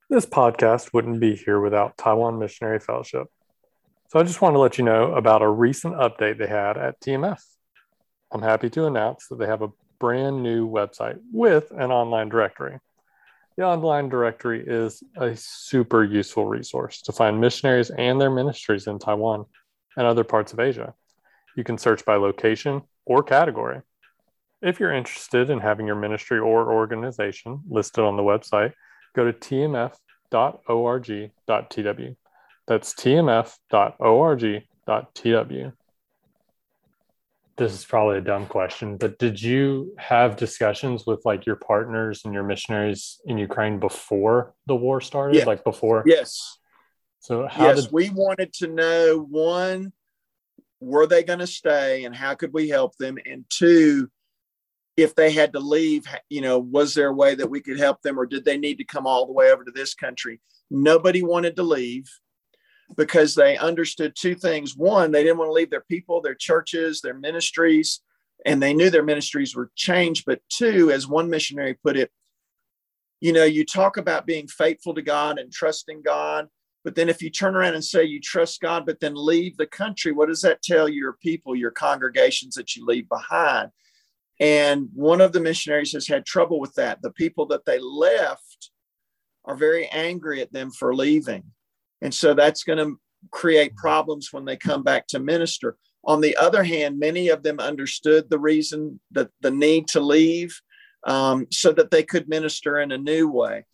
This 0.09 0.25
podcast 0.25 0.93
wouldn't 0.93 1.19
be 1.19 1.35
here 1.35 1.59
without 1.59 1.95
Taiwan 1.97 2.39
Missionary 2.39 2.79
Fellowship. 2.79 3.27
So 4.07 4.19
I 4.19 4.23
just 4.23 4.41
want 4.41 4.55
to 4.55 4.59
let 4.59 4.79
you 4.79 4.83
know 4.83 5.13
about 5.13 5.43
a 5.43 5.49
recent 5.49 5.93
update 5.93 6.39
they 6.39 6.47
had 6.47 6.77
at 6.77 6.99
TMF. 6.99 7.39
I'm 8.31 8.41
happy 8.41 8.69
to 8.71 8.85
announce 8.85 9.27
that 9.27 9.39
they 9.39 9.47
have 9.47 9.61
a 9.61 9.71
brand 9.99 10.43
new 10.43 10.69
website 10.69 11.19
with 11.31 11.71
an 11.71 11.91
online 11.91 12.29
directory 12.29 12.79
the 13.59 13.65
online 13.65 14.07
directory 14.07 14.63
is 14.65 15.03
a 15.17 15.35
super 15.35 16.01
useful 16.01 16.45
resource 16.45 17.01
to 17.01 17.11
find 17.11 17.41
missionaries 17.41 17.89
and 17.89 18.19
their 18.19 18.29
ministries 18.29 18.87
in 18.87 18.99
Taiwan 18.99 19.43
and 19.97 20.07
other 20.07 20.23
parts 20.23 20.53
of 20.53 20.61
Asia. 20.61 20.93
You 21.57 21.65
can 21.65 21.77
search 21.77 22.05
by 22.05 22.15
location 22.15 22.83
or 23.05 23.21
category. 23.21 23.81
If 24.61 24.79
you're 24.79 24.93
interested 24.93 25.49
in 25.49 25.59
having 25.59 25.87
your 25.87 25.97
ministry 25.97 26.39
or 26.39 26.71
organization 26.71 27.59
listed 27.69 28.05
on 28.05 28.15
the 28.15 28.23
website, 28.23 28.71
go 29.13 29.29
to 29.29 29.33
tmf.org.tw. 29.33 29.91
That's 32.65 32.93
tmf.org.tw 32.93 33.53
this 37.59 37.73
is 37.73 37.85
probably 37.85 38.17
a 38.17 38.21
dumb 38.21 38.47
question, 38.47 38.95
but 38.97 39.19
did 39.19 39.39
you 39.39 39.93
have 39.97 40.37
discussions 40.37 41.05
with 41.05 41.21
like 41.25 41.45
your 41.45 41.57
partners 41.57 42.21
and 42.23 42.33
your 42.33 42.43
missionaries 42.43 43.19
in 43.25 43.37
Ukraine 43.37 43.79
before 43.79 44.55
the 44.65 44.75
war 44.75 45.01
started? 45.01 45.45
Like 45.45 45.63
before? 45.65 46.03
Yes. 46.05 46.57
So 47.19 47.47
how 47.47 47.67
yes, 47.67 47.83
did 47.83 47.91
we 47.91 48.09
wanted 48.09 48.53
to 48.53 48.67
know 48.67 49.27
one, 49.29 49.91
were 50.79 51.05
they 51.05 51.21
going 51.21 51.39
to 51.39 51.47
stay 51.47 52.05
and 52.05 52.15
how 52.15 52.33
could 52.33 52.53
we 52.53 52.69
help 52.69 52.95
them? 52.95 53.17
And 53.29 53.43
two, 53.49 54.09
if 54.95 55.13
they 55.13 55.31
had 55.31 55.51
to 55.53 55.59
leave, 55.59 56.05
you 56.29 56.39
know, 56.39 56.59
was 56.59 56.93
there 56.93 57.09
a 57.09 57.13
way 57.13 57.35
that 57.35 57.49
we 57.49 57.59
could 57.59 57.77
help 57.77 58.01
them 58.01 58.17
or 58.17 58.25
did 58.25 58.45
they 58.45 58.57
need 58.57 58.77
to 58.77 58.85
come 58.85 59.05
all 59.05 59.25
the 59.25 59.33
way 59.33 59.51
over 59.51 59.65
to 59.65 59.71
this 59.71 59.93
country? 59.93 60.39
Nobody 60.71 61.21
wanted 61.21 61.57
to 61.57 61.63
leave 61.63 62.09
because 62.97 63.35
they 63.35 63.57
understood 63.57 64.13
two 64.15 64.35
things. 64.35 64.75
One, 64.75 65.11
they 65.11 65.23
didn't 65.23 65.37
want 65.37 65.49
to 65.49 65.53
leave 65.53 65.69
their 65.69 65.85
people, 65.89 66.21
their 66.21 66.35
churches, 66.35 67.01
their 67.01 67.13
ministries, 67.13 68.01
and 68.45 68.61
they 68.61 68.73
knew 68.73 68.89
their 68.89 69.03
ministries 69.03 69.55
were 69.55 69.71
changed. 69.75 70.23
But 70.25 70.41
two, 70.49 70.91
as 70.91 71.07
one 71.07 71.29
missionary 71.29 71.75
put 71.75 71.97
it, 71.97 72.11
you 73.21 73.33
know, 73.33 73.43
you 73.43 73.65
talk 73.65 73.97
about 73.97 74.25
being 74.25 74.47
faithful 74.47 74.93
to 74.93 75.01
God 75.01 75.39
and 75.39 75.51
trusting 75.51 76.01
God. 76.01 76.47
But 76.85 76.95
then 76.95 77.09
if 77.09 77.21
you 77.21 77.29
turn 77.29 77.55
around 77.55 77.73
and 77.73 77.83
say 77.83 78.03
you 78.05 78.21
trust 78.21 78.61
God, 78.61 78.85
but 78.85 79.01
then 79.01 79.13
leave 79.13 79.57
the 79.57 79.67
country, 79.67 80.13
what 80.13 80.29
does 80.29 80.41
that 80.43 80.61
tell 80.61 80.87
your 80.87 81.13
people, 81.21 81.55
your 81.55 81.71
congregations 81.71 82.55
that 82.55 82.75
you 82.75 82.85
leave 82.85 83.09
behind? 83.09 83.69
And 84.39 84.87
one 84.93 85.19
of 85.19 85.33
the 85.33 85.41
missionaries 85.41 85.91
has 85.91 86.07
had 86.07 86.25
trouble 86.25 86.61
with 86.61 86.73
that. 86.75 87.01
The 87.01 87.11
people 87.11 87.45
that 87.47 87.65
they 87.65 87.79
left 87.79 88.71
are 89.43 89.57
very 89.57 89.87
angry 89.87 90.41
at 90.41 90.53
them 90.53 90.71
for 90.71 90.95
leaving. 90.95 91.43
And 92.01 92.13
so 92.13 92.33
that's 92.33 92.63
going 92.63 92.79
to 92.79 92.99
create 93.31 93.75
problems 93.75 94.31
when 94.31 94.45
they 94.45 94.57
come 94.57 94.83
back 94.83 95.07
to 95.07 95.19
minister. 95.19 95.77
On 96.05 96.21
the 96.21 96.35
other 96.37 96.63
hand, 96.63 96.99
many 96.99 97.29
of 97.29 97.43
them 97.43 97.59
understood 97.59 98.29
the 98.29 98.39
reason 98.39 98.99
that 99.11 99.29
the 99.41 99.51
need 99.51 99.87
to 99.89 99.99
leave 99.99 100.59
um, 101.05 101.47
so 101.51 101.71
that 101.73 101.91
they 101.91 102.03
could 102.03 102.29
minister 102.29 102.79
in 102.79 102.91
a 102.91 102.97
new 102.97 103.27
way. 103.27 103.65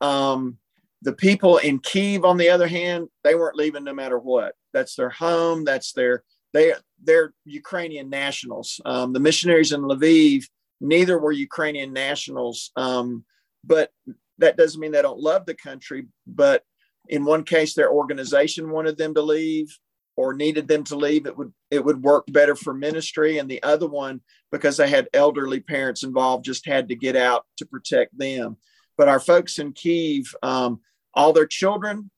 Um, 0.00 0.58
the 1.02 1.12
people 1.12 1.58
in 1.58 1.78
Kiev, 1.78 2.24
on 2.24 2.36
the 2.36 2.50
other 2.50 2.66
hand, 2.66 3.08
they 3.24 3.34
weren't 3.34 3.56
leaving 3.56 3.84
no 3.84 3.94
matter 3.94 4.18
what. 4.18 4.54
That's 4.72 4.94
their 4.96 5.10
home. 5.10 5.64
That's 5.64 5.92
their 5.92 6.24
they 6.52 6.74
they're 7.02 7.32
Ukrainian 7.44 8.10
nationals. 8.10 8.80
Um, 8.84 9.12
the 9.12 9.20
missionaries 9.20 9.72
in 9.72 9.82
Lviv, 9.82 10.44
neither 10.80 11.18
were 11.18 11.32
Ukrainian 11.32 11.92
nationals, 11.92 12.72
um, 12.76 13.24
but 13.64 13.90
that 14.38 14.56
doesn't 14.56 14.80
mean 14.80 14.92
they 14.92 15.02
don't 15.02 15.20
love 15.20 15.46
the 15.46 15.54
country. 15.54 16.06
But 16.26 16.62
in 17.10 17.24
one 17.24 17.42
case, 17.42 17.74
their 17.74 17.90
organization 17.90 18.70
wanted 18.70 18.96
them 18.96 19.14
to 19.14 19.22
leave 19.22 19.76
or 20.16 20.32
needed 20.32 20.68
them 20.68 20.84
to 20.84 20.96
leave. 20.96 21.26
It 21.26 21.36
would 21.36 21.52
it 21.70 21.84
would 21.84 22.02
work 22.02 22.24
better 22.28 22.54
for 22.54 22.72
ministry, 22.72 23.38
and 23.38 23.50
the 23.50 23.62
other 23.62 23.88
one 23.88 24.20
because 24.52 24.76
they 24.76 24.88
had 24.88 25.08
elderly 25.12 25.60
parents 25.60 26.04
involved, 26.04 26.44
just 26.44 26.66
had 26.66 26.88
to 26.88 26.94
get 26.94 27.16
out 27.16 27.44
to 27.58 27.66
protect 27.66 28.16
them. 28.16 28.56
But 28.96 29.08
our 29.08 29.20
folks 29.20 29.58
in 29.58 29.72
Kiev, 29.72 30.34
um, 30.42 30.80
all 31.14 31.32
their 31.32 31.46
children 31.46 32.10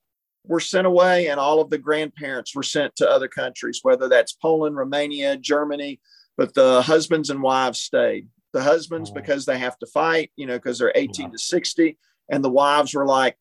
were 0.44 0.60
sent 0.60 0.86
away 0.86 1.28
and 1.28 1.38
all 1.38 1.60
of 1.60 1.70
the 1.70 1.78
grandparents 1.78 2.54
were 2.54 2.62
sent 2.62 2.96
to 2.96 3.08
other 3.08 3.28
countries, 3.28 3.80
whether 3.82 4.08
that's 4.08 4.32
Poland, 4.32 4.76
Romania, 4.76 5.36
Germany, 5.36 6.00
but 6.36 6.54
the 6.54 6.82
husbands 6.82 7.30
and 7.30 7.42
wives 7.42 7.80
stayed. 7.80 8.28
The 8.52 8.62
husbands, 8.62 9.10
oh. 9.10 9.14
because 9.14 9.46
they 9.46 9.58
have 9.58 9.78
to 9.78 9.86
fight, 9.86 10.32
you 10.36 10.46
know, 10.46 10.56
because 10.56 10.78
they're 10.78 10.92
18 10.94 11.26
yeah. 11.26 11.32
to 11.32 11.38
60. 11.38 11.98
And 12.30 12.42
the 12.42 12.50
wives 12.50 12.94
were 12.94 13.06
like, 13.06 13.36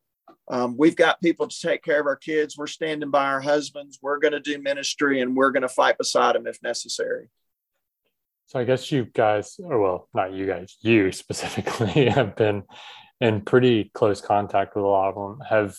um, 0.52 0.76
we've 0.78 0.98
got 0.98 1.22
people 1.22 1.48
to 1.48 1.60
take 1.62 1.82
care 1.82 2.02
of 2.02 2.06
our 2.06 2.18
kids. 2.18 2.58
We're 2.58 2.68
standing 2.68 3.10
by 3.10 3.26
our 3.26 3.40
husbands. 3.40 4.00
We're 4.02 4.20
going 4.20 4.34
to 4.34 4.40
do 4.42 4.62
ministry 4.62 5.22
and 5.22 5.34
we're 5.34 5.52
going 5.52 5.62
to 5.62 5.70
fight 5.70 5.98
beside 5.98 6.36
them 6.36 6.46
if 6.46 6.62
necessary. 6.62 7.30
So 8.48 8.60
I 8.60 8.66
guess 8.66 8.92
you 8.92 9.06
guys, 9.06 9.56
or 9.64 9.80
well, 9.80 10.10
not 10.14 10.34
you 10.34 10.46
guys, 10.46 10.76
you 10.82 11.14
specifically 11.14 12.10
have 12.10 12.36
been 12.36 12.64
in 13.22 13.42
pretty 13.42 13.92
close 13.94 14.20
contact 14.20 14.76
with 14.76 14.84
a 14.84 14.88
lot 14.88 15.10
of 15.10 15.16
them. 15.16 15.46
Have 15.50 15.78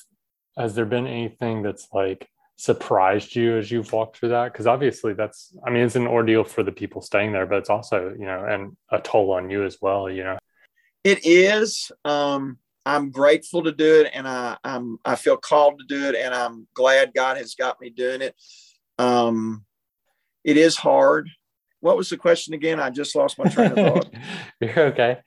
has 0.57 0.75
there 0.75 0.87
been 0.87 1.07
anything 1.07 1.63
that's 1.63 1.89
like 1.93 2.27
surprised 2.57 3.37
you 3.37 3.59
as 3.59 3.71
you've 3.71 3.93
walked 3.93 4.17
through 4.17 4.31
that? 4.31 4.53
Because 4.53 4.67
obviously 4.67 5.13
that's, 5.13 5.55
I 5.67 5.71
mean, 5.71 5.85
it's 5.85 5.97
an 5.97 6.07
ordeal 6.07 6.45
for 6.45 6.63
the 6.63 6.73
people 6.73 7.03
staying 7.03 7.33
there, 7.33 7.45
but 7.45 7.59
it's 7.59 7.71
also, 7.71 8.15
you 8.19 8.25
know, 8.25 8.45
and 8.45 8.75
a 8.91 9.01
toll 9.01 9.33
on 9.33 9.51
you 9.51 9.65
as 9.65 9.77
well, 9.83 10.09
you 10.09 10.25
know. 10.25 10.39
It 11.05 11.27
is. 11.27 11.93
Um, 12.07 12.59
I'm 12.85 13.11
grateful 13.11 13.63
to 13.63 13.73
do 13.73 14.01
it, 14.01 14.11
and 14.13 14.27
I, 14.27 14.57
I'm 14.65 14.99
I 15.05 15.15
feel 15.15 15.37
called 15.37 15.79
to 15.79 15.85
do 15.87 16.09
it, 16.09 16.17
and 16.17 16.35
I'm 16.35 16.67
glad 16.75 17.15
God 17.15 17.37
has 17.37 17.55
got 17.55 17.81
me 17.81 17.91
doing 17.91 18.23
it. 18.23 18.35
Um, 18.99 19.65
it 20.45 20.57
is 20.57 20.77
hard. 20.77 21.29
What 21.81 21.97
was 21.97 22.09
the 22.09 22.17
question 22.17 22.55
again? 22.55 22.81
I 22.81 22.91
just 22.91 23.15
lost 23.15 23.39
my 23.39 23.49
train 23.49 23.73
of 23.73 23.77
thought. 23.77 24.15
You're 24.61 24.87
okay 24.87 25.19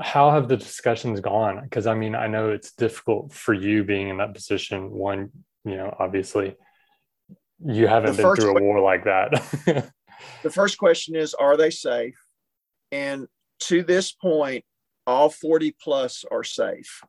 how 0.00 0.30
have 0.30 0.48
the 0.48 0.56
discussions 0.56 1.20
gone 1.20 1.62
because 1.62 1.86
i 1.86 1.94
mean 1.94 2.14
i 2.14 2.26
know 2.26 2.50
it's 2.50 2.72
difficult 2.72 3.32
for 3.32 3.54
you 3.54 3.84
being 3.84 4.08
in 4.08 4.18
that 4.18 4.34
position 4.34 4.90
one 4.90 5.30
you 5.64 5.76
know 5.76 5.94
obviously 5.98 6.54
you 7.64 7.86
haven't 7.86 8.16
been 8.16 8.34
through 8.34 8.56
a 8.56 8.62
war 8.62 8.80
like 8.80 9.04
that 9.04 9.30
the 10.42 10.50
first 10.50 10.78
question 10.78 11.16
is 11.16 11.34
are 11.34 11.56
they 11.56 11.70
safe 11.70 12.18
and 12.92 13.26
to 13.60 13.82
this 13.82 14.12
point 14.12 14.64
all 15.06 15.30
40 15.30 15.76
plus 15.80 16.24
are 16.30 16.44
safe 16.44 17.00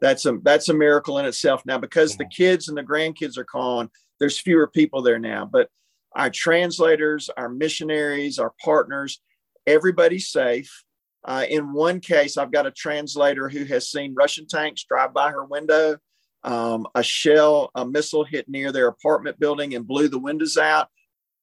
that's 0.00 0.26
a 0.26 0.38
that's 0.42 0.68
a 0.68 0.74
miracle 0.74 1.18
in 1.18 1.24
itself 1.24 1.62
now 1.64 1.78
because 1.78 2.12
yeah. 2.12 2.16
the 2.18 2.26
kids 2.26 2.68
and 2.68 2.76
the 2.76 2.82
grandkids 2.82 3.38
are 3.38 3.46
gone 3.50 3.90
there's 4.20 4.38
fewer 4.38 4.66
people 4.66 5.02
there 5.02 5.18
now 5.18 5.48
but 5.50 5.68
our 6.14 6.30
translators 6.30 7.30
our 7.36 7.48
missionaries 7.48 8.38
our 8.38 8.52
partners 8.62 9.20
everybody's 9.66 10.28
safe 10.28 10.84
uh, 11.26 11.44
in 11.50 11.72
one 11.72 11.98
case, 11.98 12.36
I've 12.36 12.52
got 12.52 12.66
a 12.66 12.70
translator 12.70 13.48
who 13.48 13.64
has 13.64 13.90
seen 13.90 14.14
Russian 14.14 14.46
tanks 14.46 14.84
drive 14.84 15.12
by 15.12 15.30
her 15.32 15.44
window. 15.44 15.98
Um, 16.44 16.86
a 16.94 17.02
shell, 17.02 17.72
a 17.74 17.84
missile 17.84 18.22
hit 18.22 18.48
near 18.48 18.70
their 18.70 18.86
apartment 18.86 19.40
building 19.40 19.74
and 19.74 19.86
blew 19.86 20.08
the 20.08 20.20
windows 20.20 20.56
out. 20.56 20.86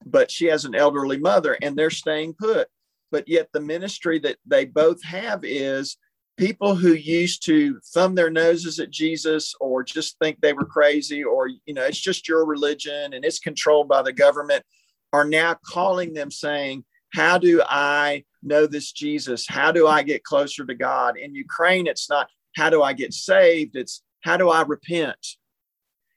But 0.06 0.32
she 0.32 0.46
has 0.46 0.64
an 0.64 0.74
elderly 0.74 1.18
mother 1.18 1.58
and 1.62 1.76
they're 1.76 1.90
staying 1.90 2.36
put. 2.36 2.70
But 3.14 3.30
yet, 3.30 3.50
the 3.54 3.62
ministry 3.62 4.18
that 4.20 4.38
they 4.44 4.66
both 4.66 5.04
have 5.04 5.42
is 5.44 5.98
people 6.36 6.74
who 6.74 6.94
used 6.94 7.46
to 7.46 7.80
thumb 7.94 8.16
their 8.16 8.32
noses 8.32 8.80
at 8.80 8.90
Jesus 8.90 9.54
or 9.62 9.84
just 9.84 10.18
think 10.18 10.42
they 10.42 10.54
were 10.54 10.66
crazy 10.66 11.24
or, 11.24 11.48
you 11.48 11.76
know, 11.76 11.84
it's 11.84 12.02
just 12.02 12.28
your 12.28 12.44
religion 12.44 13.14
and 13.14 13.24
it's 13.24 13.38
controlled 13.38 13.88
by 13.88 14.02
the 14.02 14.12
government 14.12 14.64
are 15.14 15.26
now 15.26 15.56
calling 15.64 16.14
them 16.14 16.32
saying, 16.32 16.84
How 17.14 17.38
do 17.38 17.62
I 17.70 18.24
know 18.42 18.66
this 18.66 18.92
Jesus? 18.92 19.46
How 19.48 19.72
do 19.72 19.88
I 19.88 20.02
get 20.02 20.24
closer 20.24 20.66
to 20.66 20.74
God? 20.74 21.16
In 21.16 21.36
Ukraine, 21.36 21.86
it's 21.86 22.10
not 22.10 22.30
how 22.56 22.72
do 22.72 22.82
I 22.82 22.94
get 22.94 23.14
saved? 23.14 23.76
It's 23.76 24.02
how 24.22 24.38
do 24.38 24.50
I 24.50 24.64
repent? 24.64 25.24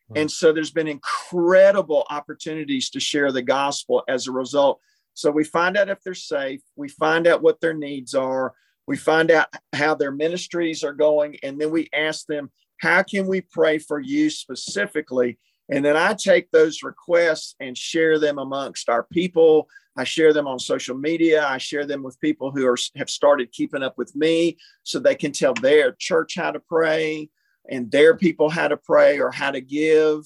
Hmm. 0.08 0.16
And 0.16 0.30
so 0.30 0.50
there's 0.50 0.70
been 0.70 0.88
incredible 0.88 2.06
opportunities 2.08 2.88
to 2.90 3.00
share 3.00 3.32
the 3.32 3.42
gospel 3.42 4.02
as 4.08 4.26
a 4.26 4.32
result. 4.32 4.80
So 5.16 5.30
we 5.30 5.44
find 5.44 5.76
out 5.76 5.88
if 5.88 6.02
they're 6.02 6.14
safe, 6.14 6.60
we 6.76 6.88
find 6.88 7.26
out 7.26 7.42
what 7.42 7.60
their 7.60 7.74
needs 7.74 8.14
are, 8.14 8.54
we 8.86 8.96
find 8.96 9.30
out 9.30 9.48
how 9.72 9.94
their 9.94 10.12
ministries 10.12 10.84
are 10.84 10.92
going, 10.92 11.38
and 11.42 11.60
then 11.60 11.70
we 11.70 11.88
ask 11.92 12.26
them, 12.26 12.50
How 12.80 13.02
can 13.02 13.26
we 13.26 13.40
pray 13.40 13.78
for 13.78 13.98
you 13.98 14.30
specifically? 14.30 15.38
And 15.68 15.84
then 15.84 15.96
I 15.96 16.14
take 16.14 16.50
those 16.50 16.84
requests 16.84 17.56
and 17.58 17.76
share 17.76 18.20
them 18.20 18.38
amongst 18.38 18.88
our 18.88 19.02
people, 19.02 19.68
I 19.96 20.04
share 20.04 20.32
them 20.32 20.46
on 20.46 20.58
social 20.58 20.96
media. 20.96 21.46
I 21.46 21.58
share 21.58 21.86
them 21.86 22.02
with 22.02 22.20
people 22.20 22.50
who 22.50 22.66
are, 22.66 22.76
have 22.96 23.08
started 23.08 23.52
keeping 23.52 23.82
up 23.82 23.96
with 23.96 24.14
me 24.14 24.58
so 24.82 24.98
they 24.98 25.14
can 25.14 25.32
tell 25.32 25.54
their 25.54 25.92
church 25.92 26.36
how 26.36 26.50
to 26.50 26.60
pray 26.60 27.30
and 27.68 27.90
their 27.90 28.14
people 28.16 28.50
how 28.50 28.68
to 28.68 28.76
pray 28.76 29.18
or 29.18 29.30
how 29.30 29.50
to 29.50 29.60
give. 29.60 30.24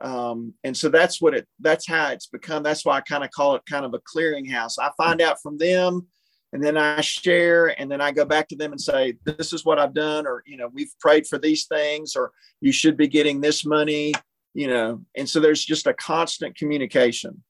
Um, 0.00 0.54
and 0.64 0.76
so 0.76 0.88
that's 0.88 1.20
what 1.20 1.34
it, 1.34 1.46
that's 1.60 1.86
how 1.86 2.10
it's 2.10 2.26
become. 2.26 2.62
That's 2.62 2.84
why 2.84 2.96
I 2.96 3.00
kind 3.00 3.24
of 3.24 3.30
call 3.30 3.56
it 3.56 3.62
kind 3.68 3.84
of 3.84 3.94
a 3.94 4.00
clearinghouse. 4.00 4.74
I 4.78 4.90
find 4.96 5.20
out 5.20 5.42
from 5.42 5.58
them 5.58 6.06
and 6.52 6.62
then 6.62 6.76
I 6.76 7.00
share 7.00 7.78
and 7.80 7.90
then 7.90 8.00
I 8.00 8.12
go 8.12 8.24
back 8.24 8.48
to 8.48 8.56
them 8.56 8.72
and 8.72 8.80
say, 8.80 9.14
this 9.24 9.52
is 9.52 9.64
what 9.64 9.78
I've 9.78 9.94
done, 9.94 10.26
or, 10.26 10.42
you 10.46 10.56
know, 10.56 10.68
we've 10.72 10.92
prayed 11.00 11.26
for 11.26 11.38
these 11.38 11.66
things, 11.66 12.16
or 12.16 12.32
you 12.60 12.72
should 12.72 12.96
be 12.96 13.08
getting 13.08 13.40
this 13.40 13.66
money, 13.66 14.14
you 14.54 14.68
know, 14.68 15.02
and 15.16 15.28
so 15.28 15.40
there's 15.40 15.64
just 15.64 15.86
a 15.86 15.94
constant 15.94 16.56
communication 16.56 17.42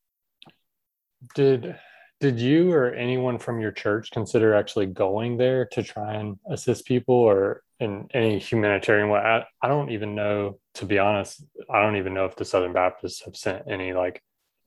did 1.35 1.77
did 2.21 2.41
you 2.41 2.73
or 2.73 2.93
anyone 2.95 3.39
from 3.39 3.61
your 3.61 3.71
church 3.71 4.11
consider 4.11 4.55
actually 4.55 4.87
going 4.87 5.37
there 5.37 5.67
to 5.67 5.83
try 5.83 6.15
and 6.15 6.37
assist 6.51 6.85
people 6.85 7.15
or 7.15 7.63
in 7.81 8.09
any 8.13 8.39
humanitarian 8.39 9.09
way 9.09 9.21
I, 9.21 9.45
I 9.63 9.69
don't 9.69 9.91
even 9.91 10.15
know 10.15 10.59
to 10.75 10.85
be 10.85 10.99
honest 10.99 11.45
i 11.71 11.81
don't 11.83 11.97
even 11.97 12.15
know 12.15 12.25
if 12.25 12.37
the 12.37 12.45
southern 12.45 12.73
baptists 12.73 13.25
have 13.25 13.37
sent 13.37 13.65
any 13.71 13.93
like 13.93 14.23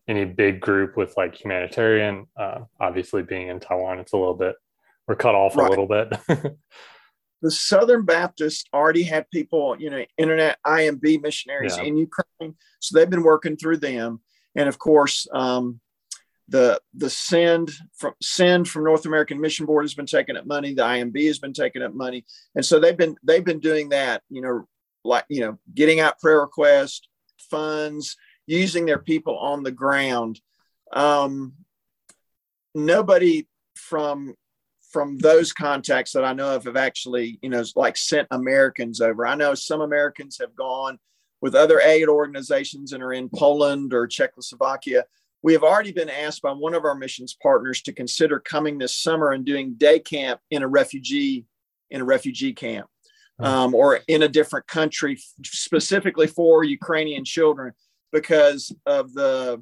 any 0.07 0.25
big 0.25 0.59
group 0.59 0.97
with 0.97 1.15
like 1.17 1.35
humanitarian 1.35 2.27
uh, 2.37 2.59
obviously 2.79 3.23
being 3.23 3.49
in 3.49 3.59
taiwan 3.59 3.99
it's 3.99 4.13
a 4.13 4.17
little 4.17 4.33
bit 4.33 4.55
we're 5.07 5.15
cut 5.15 5.35
off 5.35 5.55
right. 5.55 5.67
a 5.67 5.69
little 5.69 5.87
bit 5.87 6.09
the 7.41 7.51
southern 7.51 8.05
baptists 8.05 8.65
already 8.73 9.03
had 9.03 9.29
people 9.29 9.75
you 9.79 9.89
know 9.89 10.05
internet 10.17 10.57
imb 10.65 11.21
missionaries 11.21 11.77
yeah. 11.77 11.83
in 11.83 11.97
ukraine 11.97 12.55
so 12.79 12.97
they've 12.97 13.09
been 13.09 13.23
working 13.23 13.57
through 13.57 13.77
them 13.77 14.21
and 14.55 14.69
of 14.69 14.79
course 14.79 15.27
um, 15.33 15.79
the 16.51 16.81
the 16.93 17.09
send 17.09 17.71
from 17.95 18.13
send 18.21 18.67
from 18.67 18.83
North 18.83 19.05
American 19.05 19.39
Mission 19.39 19.65
Board 19.65 19.85
has 19.85 19.93
been 19.93 20.05
taking 20.05 20.35
up 20.35 20.45
money. 20.45 20.73
The 20.73 20.83
IMB 20.83 21.27
has 21.27 21.39
been 21.39 21.53
taking 21.53 21.81
up 21.81 21.93
money, 21.93 22.25
and 22.55 22.65
so 22.65 22.79
they've 22.79 22.97
been 22.97 23.15
they've 23.23 23.43
been 23.43 23.61
doing 23.61 23.89
that. 23.89 24.21
You 24.29 24.41
know, 24.41 24.67
like 25.05 25.25
you 25.29 25.41
know, 25.41 25.57
getting 25.73 26.01
out 26.01 26.19
prayer 26.19 26.41
requests, 26.41 27.07
funds, 27.49 28.17
using 28.47 28.85
their 28.85 28.99
people 28.99 29.37
on 29.37 29.63
the 29.63 29.71
ground. 29.71 30.41
Um, 30.91 31.53
nobody 32.75 33.47
from 33.75 34.35
from 34.91 35.17
those 35.19 35.53
contacts 35.53 36.11
that 36.11 36.25
I 36.25 36.33
know 36.33 36.53
of 36.53 36.65
have 36.65 36.75
actually, 36.75 37.39
you 37.41 37.49
know, 37.49 37.63
like 37.77 37.95
sent 37.95 38.27
Americans 38.29 38.99
over. 38.99 39.25
I 39.25 39.35
know 39.35 39.55
some 39.55 39.79
Americans 39.79 40.37
have 40.41 40.53
gone 40.53 40.99
with 41.39 41.55
other 41.55 41.79
aid 41.79 42.09
organizations 42.09 42.91
and 42.91 43.01
are 43.01 43.13
in 43.13 43.29
Poland 43.29 43.93
or 43.93 44.05
Czechoslovakia 44.05 45.05
we 45.43 45.53
have 45.53 45.63
already 45.63 45.91
been 45.91 46.09
asked 46.09 46.41
by 46.41 46.51
one 46.51 46.73
of 46.73 46.85
our 46.85 46.95
missions 46.95 47.35
partners 47.41 47.81
to 47.83 47.93
consider 47.93 48.39
coming 48.39 48.77
this 48.77 48.95
summer 48.95 49.31
and 49.31 49.45
doing 49.45 49.73
day 49.73 49.99
camp 49.99 50.39
in 50.49 50.63
a 50.63 50.67
refugee 50.67 51.45
in 51.89 52.01
a 52.01 52.05
refugee 52.05 52.53
camp 52.53 52.87
hmm. 53.39 53.45
um, 53.45 53.75
or 53.75 53.99
in 54.07 54.23
a 54.23 54.27
different 54.27 54.67
country 54.67 55.19
specifically 55.43 56.27
for 56.27 56.63
Ukrainian 56.63 57.25
children 57.25 57.73
because 58.11 58.73
of 58.85 59.13
the 59.13 59.61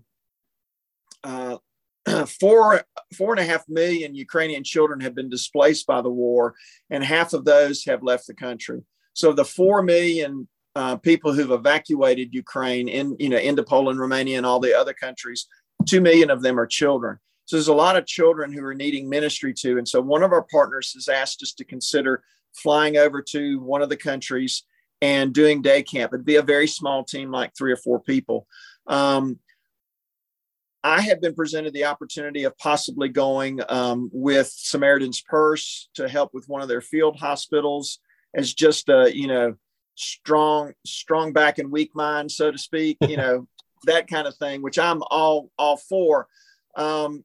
uh, 1.23 1.57
four 2.39 2.83
four 3.15 3.33
and 3.33 3.39
a 3.39 3.45
half 3.45 3.67
million 3.67 4.15
Ukrainian 4.15 4.63
children 4.63 4.99
have 5.01 5.15
been 5.15 5.29
displaced 5.29 5.85
by 5.87 6.01
the 6.01 6.09
war, 6.09 6.55
and 6.89 7.03
half 7.03 7.33
of 7.33 7.45
those 7.45 7.83
have 7.85 8.03
left 8.03 8.27
the 8.27 8.33
country. 8.33 8.81
So 9.13 9.33
the 9.33 9.45
four 9.45 9.81
million 9.81 10.47
uh, 10.75 10.95
people 10.97 11.33
who've 11.33 11.51
evacuated 11.51 12.33
Ukraine 12.33 12.87
in 12.87 13.15
you 13.19 13.29
know 13.29 13.37
into 13.37 13.63
Poland, 13.63 13.99
Romania, 13.99 14.37
and 14.37 14.45
all 14.45 14.59
the 14.59 14.77
other 14.77 14.93
countries, 14.93 15.47
two 15.85 16.01
million 16.01 16.29
of 16.29 16.41
them 16.41 16.59
are 16.59 16.67
children. 16.67 17.19
So 17.45 17.55
there's 17.55 17.67
a 17.67 17.73
lot 17.73 17.95
of 17.95 18.05
children 18.05 18.53
who 18.53 18.63
are 18.63 18.75
needing 18.75 19.09
ministry 19.09 19.53
to, 19.59 19.77
and 19.77 19.87
so 19.87 20.01
one 20.01 20.23
of 20.23 20.31
our 20.31 20.43
partners 20.51 20.93
has 20.93 21.07
asked 21.07 21.41
us 21.41 21.53
to 21.53 21.65
consider 21.65 22.23
flying 22.53 22.97
over 22.97 23.21
to 23.21 23.59
one 23.59 23.81
of 23.81 23.89
the 23.89 23.97
countries 23.97 24.63
and 25.01 25.33
doing 25.33 25.61
day 25.61 25.81
camp. 25.81 26.13
It'd 26.13 26.25
be 26.25 26.35
a 26.35 26.43
very 26.43 26.67
small 26.67 27.03
team, 27.03 27.31
like 27.31 27.53
three 27.57 27.71
or 27.71 27.77
four 27.77 27.99
people. 27.99 28.45
Um, 28.87 29.39
I 30.83 31.01
have 31.01 31.21
been 31.21 31.35
presented 31.35 31.73
the 31.73 31.85
opportunity 31.85 32.43
of 32.43 32.57
possibly 32.57 33.09
going 33.09 33.59
um, 33.67 34.09
with 34.13 34.47
Samaritan's 34.47 35.21
Purse 35.21 35.89
to 35.95 36.07
help 36.07 36.33
with 36.33 36.47
one 36.47 36.61
of 36.61 36.67
their 36.67 36.81
field 36.81 37.19
hospitals 37.19 37.99
as 38.33 38.53
just 38.53 38.87
a, 38.89 39.11
you 39.13 39.27
know, 39.27 39.55
strong, 39.95 40.73
strong 40.85 41.33
back 41.33 41.57
and 41.57 41.71
weak 41.71 41.91
mind, 41.95 42.31
so 42.31 42.51
to 42.51 42.57
speak, 42.57 42.97
you 43.01 43.17
know, 43.17 43.47
that 43.85 44.07
kind 44.07 44.27
of 44.27 44.35
thing, 44.37 44.61
which 44.61 44.79
I'm 44.79 45.01
all, 45.09 45.51
all 45.57 45.77
for. 45.77 46.27
Um, 46.75 47.23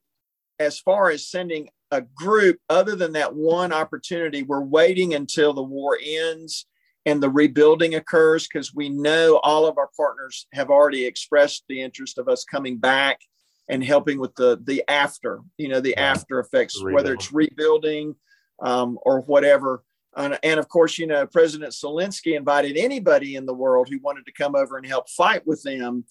as 0.58 0.78
far 0.78 1.10
as 1.10 1.28
sending 1.28 1.68
a 1.90 2.00
group, 2.00 2.58
other 2.68 2.96
than 2.96 3.12
that 3.12 3.34
one 3.34 3.72
opportunity, 3.72 4.42
we're 4.42 4.64
waiting 4.64 5.14
until 5.14 5.52
the 5.52 5.62
war 5.62 5.98
ends 6.02 6.66
and 7.06 7.22
the 7.22 7.30
rebuilding 7.30 7.94
occurs 7.94 8.48
because 8.48 8.74
we 8.74 8.88
know 8.88 9.40
all 9.42 9.66
of 9.66 9.78
our 9.78 9.90
partners 9.96 10.46
have 10.52 10.70
already 10.70 11.04
expressed 11.04 11.64
the 11.68 11.82
interest 11.82 12.18
of 12.18 12.28
us 12.28 12.44
coming 12.44 12.78
back 12.78 13.20
and 13.68 13.82
helping 13.82 14.18
with 14.18 14.34
the 14.34 14.60
the 14.64 14.82
after 14.88 15.40
you 15.58 15.68
know 15.68 15.80
the 15.80 15.96
after 15.96 16.38
effects 16.38 16.76
Rebuild. 16.76 16.94
whether 16.94 17.14
it's 17.14 17.32
rebuilding 17.32 18.14
um, 18.62 18.98
or 19.02 19.20
whatever 19.22 19.82
and, 20.16 20.38
and, 20.42 20.60
of 20.60 20.68
course 20.68 20.98
you 20.98 21.06
know 21.06 21.26
president 21.26 21.72
zelensky 21.72 22.36
invited 22.36 22.76
anybody 22.76 23.36
in 23.36 23.46
the 23.46 23.54
world 23.54 23.88
who 23.88 23.98
wanted 24.00 24.26
to 24.26 24.32
come 24.32 24.54
over 24.54 24.76
and 24.76 24.86
help 24.86 25.08
fight 25.08 25.46
with 25.46 25.62
them 25.62 26.04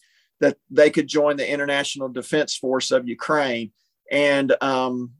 that 0.43 0.57
they 0.69 0.89
could 0.89 1.07
join 1.07 1.37
the 1.37 1.49
international 1.49 2.09
defense 2.09 2.53
force 2.57 2.91
of 2.91 3.07
ukraine. 3.07 3.71
And 4.11 4.53
um, 4.61 5.11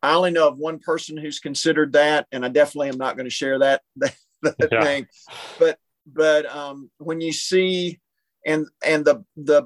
i 0.00 0.14
only 0.14 0.30
know 0.30 0.46
of 0.46 0.56
one 0.56 0.78
person 0.78 1.16
who's 1.16 1.40
considered 1.40 1.94
that 1.94 2.28
and 2.30 2.44
i 2.44 2.48
definitely 2.48 2.88
am 2.88 2.98
not 2.98 3.16
going 3.16 3.26
to 3.26 3.40
share 3.40 3.58
that 3.58 3.82
that, 3.96 4.14
that 4.42 4.68
yeah. 4.70 4.84
thing. 4.84 5.06
But 5.58 5.78
but 6.06 6.46
um, 6.46 6.90
when 6.98 7.20
you 7.20 7.32
see 7.32 7.98
and 8.46 8.66
and 8.84 9.04
the 9.04 9.24
the 9.36 9.64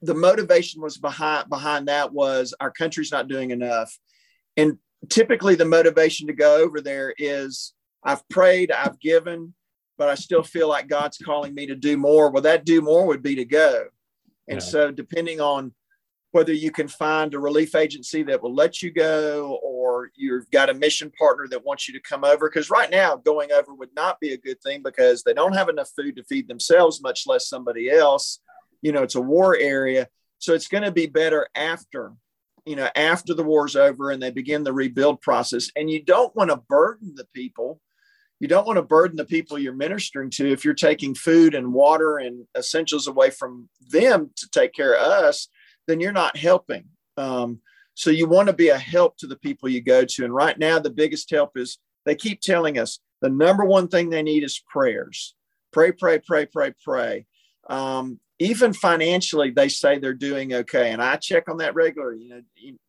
the 0.00 0.14
motivation 0.14 0.80
was 0.80 0.96
behind 0.96 1.48
behind 1.50 1.88
that 1.88 2.12
was 2.12 2.54
our 2.60 2.70
country's 2.70 3.12
not 3.12 3.28
doing 3.28 3.50
enough. 3.50 3.96
And 4.56 4.78
typically 5.10 5.54
the 5.54 5.66
motivation 5.66 6.26
to 6.28 6.32
go 6.32 6.56
over 6.56 6.80
there 6.80 7.12
is 7.18 7.74
i've 8.04 8.26
prayed 8.30 8.72
i've 8.72 8.98
given 9.00 9.52
but 9.98 10.08
i 10.08 10.14
still 10.14 10.42
feel 10.42 10.66
like 10.66 10.88
god's 10.88 11.18
calling 11.18 11.54
me 11.54 11.66
to 11.66 11.74
do 11.74 11.98
more. 11.98 12.30
Well 12.30 12.42
that 12.42 12.64
do 12.64 12.80
more 12.80 13.06
would 13.06 13.22
be 13.22 13.34
to 13.34 13.44
go 13.44 13.84
and 14.48 14.60
yeah. 14.60 14.66
so 14.66 14.90
depending 14.90 15.40
on 15.40 15.72
whether 16.34 16.52
you 16.52 16.72
can 16.72 16.88
find 16.88 17.32
a 17.32 17.38
relief 17.38 17.76
agency 17.76 18.24
that 18.24 18.42
will 18.42 18.52
let 18.52 18.82
you 18.82 18.90
go 18.90 19.60
or 19.62 20.10
you've 20.16 20.50
got 20.50 20.68
a 20.68 20.74
mission 20.74 21.08
partner 21.16 21.46
that 21.46 21.64
wants 21.64 21.86
you 21.86 21.94
to 21.94 22.00
come 22.00 22.24
over 22.24 22.50
because 22.50 22.70
right 22.70 22.90
now 22.90 23.14
going 23.14 23.52
over 23.52 23.72
would 23.72 23.94
not 23.94 24.18
be 24.18 24.32
a 24.32 24.36
good 24.36 24.60
thing 24.60 24.82
because 24.82 25.22
they 25.22 25.32
don't 25.32 25.54
have 25.54 25.68
enough 25.68 25.88
food 25.96 26.16
to 26.16 26.24
feed 26.24 26.48
themselves 26.48 27.00
much 27.00 27.22
less 27.28 27.48
somebody 27.48 27.88
else. 27.88 28.40
You 28.82 28.90
know 28.90 29.04
it's 29.04 29.14
a 29.14 29.20
war 29.20 29.56
area. 29.56 30.08
So 30.38 30.54
it's 30.54 30.66
going 30.66 30.82
to 30.82 30.90
be 30.90 31.06
better 31.06 31.46
after 31.54 32.12
you 32.66 32.74
know 32.74 32.88
after 32.96 33.32
the 33.32 33.44
war's 33.44 33.76
over 33.76 34.10
and 34.10 34.20
they 34.20 34.32
begin 34.32 34.64
the 34.64 34.72
rebuild 34.72 35.20
process. 35.20 35.70
And 35.76 35.88
you 35.88 36.02
don't 36.02 36.34
want 36.34 36.50
to 36.50 36.56
burden 36.56 37.14
the 37.14 37.28
people 37.32 37.80
you 38.40 38.48
don't 38.48 38.66
want 38.66 38.76
to 38.76 38.82
burden 38.82 39.16
the 39.16 39.24
people 39.24 39.58
you're 39.58 39.74
ministering 39.74 40.30
to 40.30 40.50
if 40.50 40.64
you're 40.64 40.74
taking 40.74 41.14
food 41.14 41.54
and 41.54 41.72
water 41.72 42.18
and 42.18 42.46
essentials 42.56 43.06
away 43.06 43.30
from 43.30 43.68
them 43.90 44.30
to 44.36 44.48
take 44.50 44.72
care 44.72 44.96
of 44.96 45.06
us 45.06 45.48
then 45.86 46.00
you're 46.00 46.12
not 46.12 46.36
helping 46.36 46.84
um, 47.16 47.60
so 47.94 48.10
you 48.10 48.28
want 48.28 48.48
to 48.48 48.52
be 48.52 48.68
a 48.68 48.78
help 48.78 49.16
to 49.16 49.26
the 49.26 49.36
people 49.36 49.68
you 49.68 49.80
go 49.80 50.04
to 50.04 50.24
and 50.24 50.34
right 50.34 50.58
now 50.58 50.78
the 50.78 50.90
biggest 50.90 51.30
help 51.30 51.56
is 51.56 51.78
they 52.04 52.14
keep 52.14 52.40
telling 52.40 52.78
us 52.78 52.98
the 53.20 53.28
number 53.30 53.64
one 53.64 53.88
thing 53.88 54.10
they 54.10 54.22
need 54.22 54.44
is 54.44 54.62
prayers 54.68 55.34
pray 55.72 55.92
pray 55.92 56.18
pray 56.18 56.46
pray 56.46 56.72
pray 56.82 57.26
um, 57.68 58.20
even 58.38 58.72
financially, 58.72 59.50
they 59.50 59.68
say 59.68 59.98
they're 59.98 60.12
doing 60.12 60.54
okay. 60.54 60.92
And 60.92 61.02
I 61.02 61.16
check 61.16 61.48
on 61.48 61.58
that 61.58 61.74
regularly. 61.74 62.24
You 62.24 62.28
know, 62.28 62.42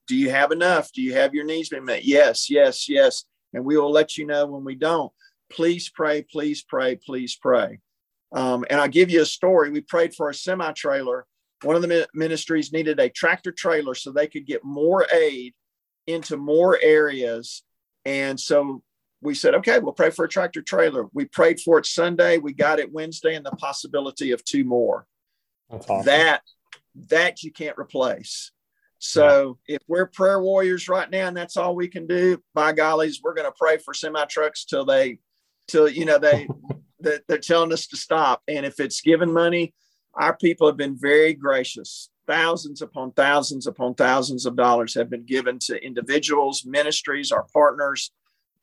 do 0.07 0.15
you 0.15 0.29
have 0.31 0.51
enough? 0.51 0.91
Do 0.91 1.01
you 1.01 1.13
have 1.13 1.33
your 1.33 1.45
needs 1.45 1.69
been 1.69 1.85
met? 1.85 2.03
Yes, 2.03 2.49
yes, 2.49 2.89
yes. 2.89 3.25
And 3.53 3.63
we 3.63 3.77
will 3.77 3.91
let 3.91 4.17
you 4.17 4.25
know 4.25 4.47
when 4.47 4.63
we 4.63 4.75
don't. 4.75 5.11
Please 5.55 5.89
pray, 5.89 6.21
please 6.21 6.63
pray, 6.63 6.97
please 6.97 7.35
pray. 7.35 7.79
Um, 8.33 8.65
and 8.69 8.81
I'll 8.81 8.87
give 8.87 9.09
you 9.09 9.21
a 9.21 9.25
story. 9.25 9.69
We 9.69 9.81
prayed 9.81 10.13
for 10.13 10.29
a 10.29 10.33
semi 10.33 10.71
trailer. 10.73 11.25
One 11.63 11.75
of 11.75 11.81
the 11.81 12.07
ministries 12.13 12.73
needed 12.73 12.99
a 12.99 13.09
tractor 13.09 13.51
trailer 13.51 13.95
so 13.95 14.11
they 14.11 14.27
could 14.27 14.45
get 14.45 14.63
more 14.63 15.05
aid 15.11 15.53
into 16.07 16.37
more 16.37 16.77
areas. 16.81 17.63
And 18.03 18.39
so 18.39 18.83
we 19.21 19.33
said, 19.33 19.55
okay, 19.55 19.79
we'll 19.79 19.93
pray 19.93 20.11
for 20.11 20.25
a 20.25 20.29
tractor 20.29 20.61
trailer. 20.61 21.07
We 21.13 21.25
prayed 21.25 21.59
for 21.59 21.79
it 21.79 21.85
Sunday. 21.85 22.37
We 22.37 22.53
got 22.53 22.79
it 22.79 22.91
Wednesday 22.91 23.35
and 23.35 23.45
the 23.45 23.51
possibility 23.51 24.31
of 24.31 24.43
two 24.43 24.65
more. 24.65 25.07
Awesome. 25.69 26.03
That 26.05 26.41
that 27.09 27.43
you 27.43 27.51
can't 27.51 27.77
replace. 27.77 28.51
So 28.99 29.57
yeah. 29.67 29.75
if 29.75 29.81
we're 29.87 30.07
prayer 30.07 30.41
warriors 30.41 30.87
right 30.87 31.09
now 31.09 31.27
and 31.27 31.35
that's 31.35 31.57
all 31.57 31.75
we 31.75 31.87
can 31.87 32.07
do, 32.07 32.41
by 32.53 32.73
gollies, 32.73 33.17
we're 33.21 33.33
going 33.33 33.49
to 33.49 33.57
pray 33.57 33.77
for 33.77 33.93
semi 33.93 34.25
trucks 34.25 34.65
till 34.65 34.85
they, 34.85 35.19
till 35.67 35.89
you 35.89 36.05
know 36.05 36.17
they, 36.17 36.47
that 37.01 37.23
they're 37.27 37.37
telling 37.37 37.73
us 37.73 37.87
to 37.87 37.97
stop. 37.97 38.41
And 38.47 38.65
if 38.65 38.79
it's 38.79 39.01
given 39.01 39.31
money, 39.31 39.73
our 40.13 40.35
people 40.35 40.67
have 40.67 40.77
been 40.77 40.97
very 40.97 41.33
gracious. 41.33 42.09
Thousands 42.27 42.81
upon 42.81 43.11
thousands 43.11 43.67
upon 43.67 43.93
thousands 43.93 44.45
of 44.45 44.55
dollars 44.55 44.95
have 44.95 45.09
been 45.09 45.25
given 45.25 45.59
to 45.59 45.83
individuals, 45.83 46.65
ministries, 46.65 47.31
our 47.31 47.45
partners, 47.53 48.11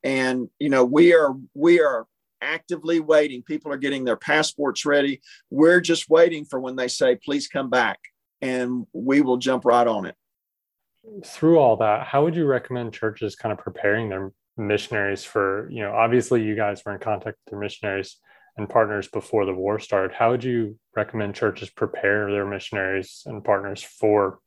and 0.03 0.49
you 0.59 0.69
know 0.69 0.85
we 0.85 1.15
are 1.15 1.35
we 1.55 1.81
are 1.81 2.07
actively 2.41 3.01
waiting. 3.01 3.43
People 3.43 3.73
are 3.73 3.79
getting 3.79 4.05
their 4.05 4.17
passports 4.17 4.85
ready. 4.85 5.21
We're 5.51 5.81
just 5.81 6.11
waiting 6.11 6.45
for 6.45 6.59
when 6.59 6.77
they 6.77 6.89
say, 6.89 7.17
please 7.17 7.47
come 7.47 7.71
back, 7.71 8.01
and 8.41 8.87
we 8.93 9.21
will 9.21 9.37
jump 9.37 9.65
right 9.65 9.87
on 9.87 10.07
it. 10.07 10.17
Through 11.25 11.59
all 11.59 11.77
that, 11.77 12.07
how 12.07 12.25
would 12.25 12.35
you 12.35 12.47
recommend 12.47 12.93
churches 12.93 13.35
kind 13.35 13.53
of 13.53 13.59
preparing 13.59 14.09
their 14.09 14.33
missionaries 14.67 15.25
for, 15.25 15.69
you 15.71 15.83
know, 15.83 15.93
obviously 15.93 16.43
you 16.43 16.55
guys 16.55 16.83
were 16.85 16.93
in 16.93 17.01
contact 17.01 17.39
with 17.45 17.51
their 17.51 17.61
missionaries 17.61 18.17
and 18.57 18.69
partners 18.69 19.09
before 19.09 19.47
the 19.47 19.55
war 19.55 19.79
started. 19.79 20.15
How 20.15 20.31
would 20.31 20.45
you 20.45 20.79
recommend 20.95 21.35
churches 21.35 21.71
prepare 21.71 22.31
their 22.31 22.47
missionaries 22.47 23.23
and 23.27 23.45
partners 23.45 23.83
for 23.83 24.41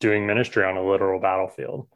doing 0.00 0.26
ministry 0.26 0.64
on 0.64 0.76
a 0.76 0.86
literal 0.86 1.20
battlefield? 1.20 1.88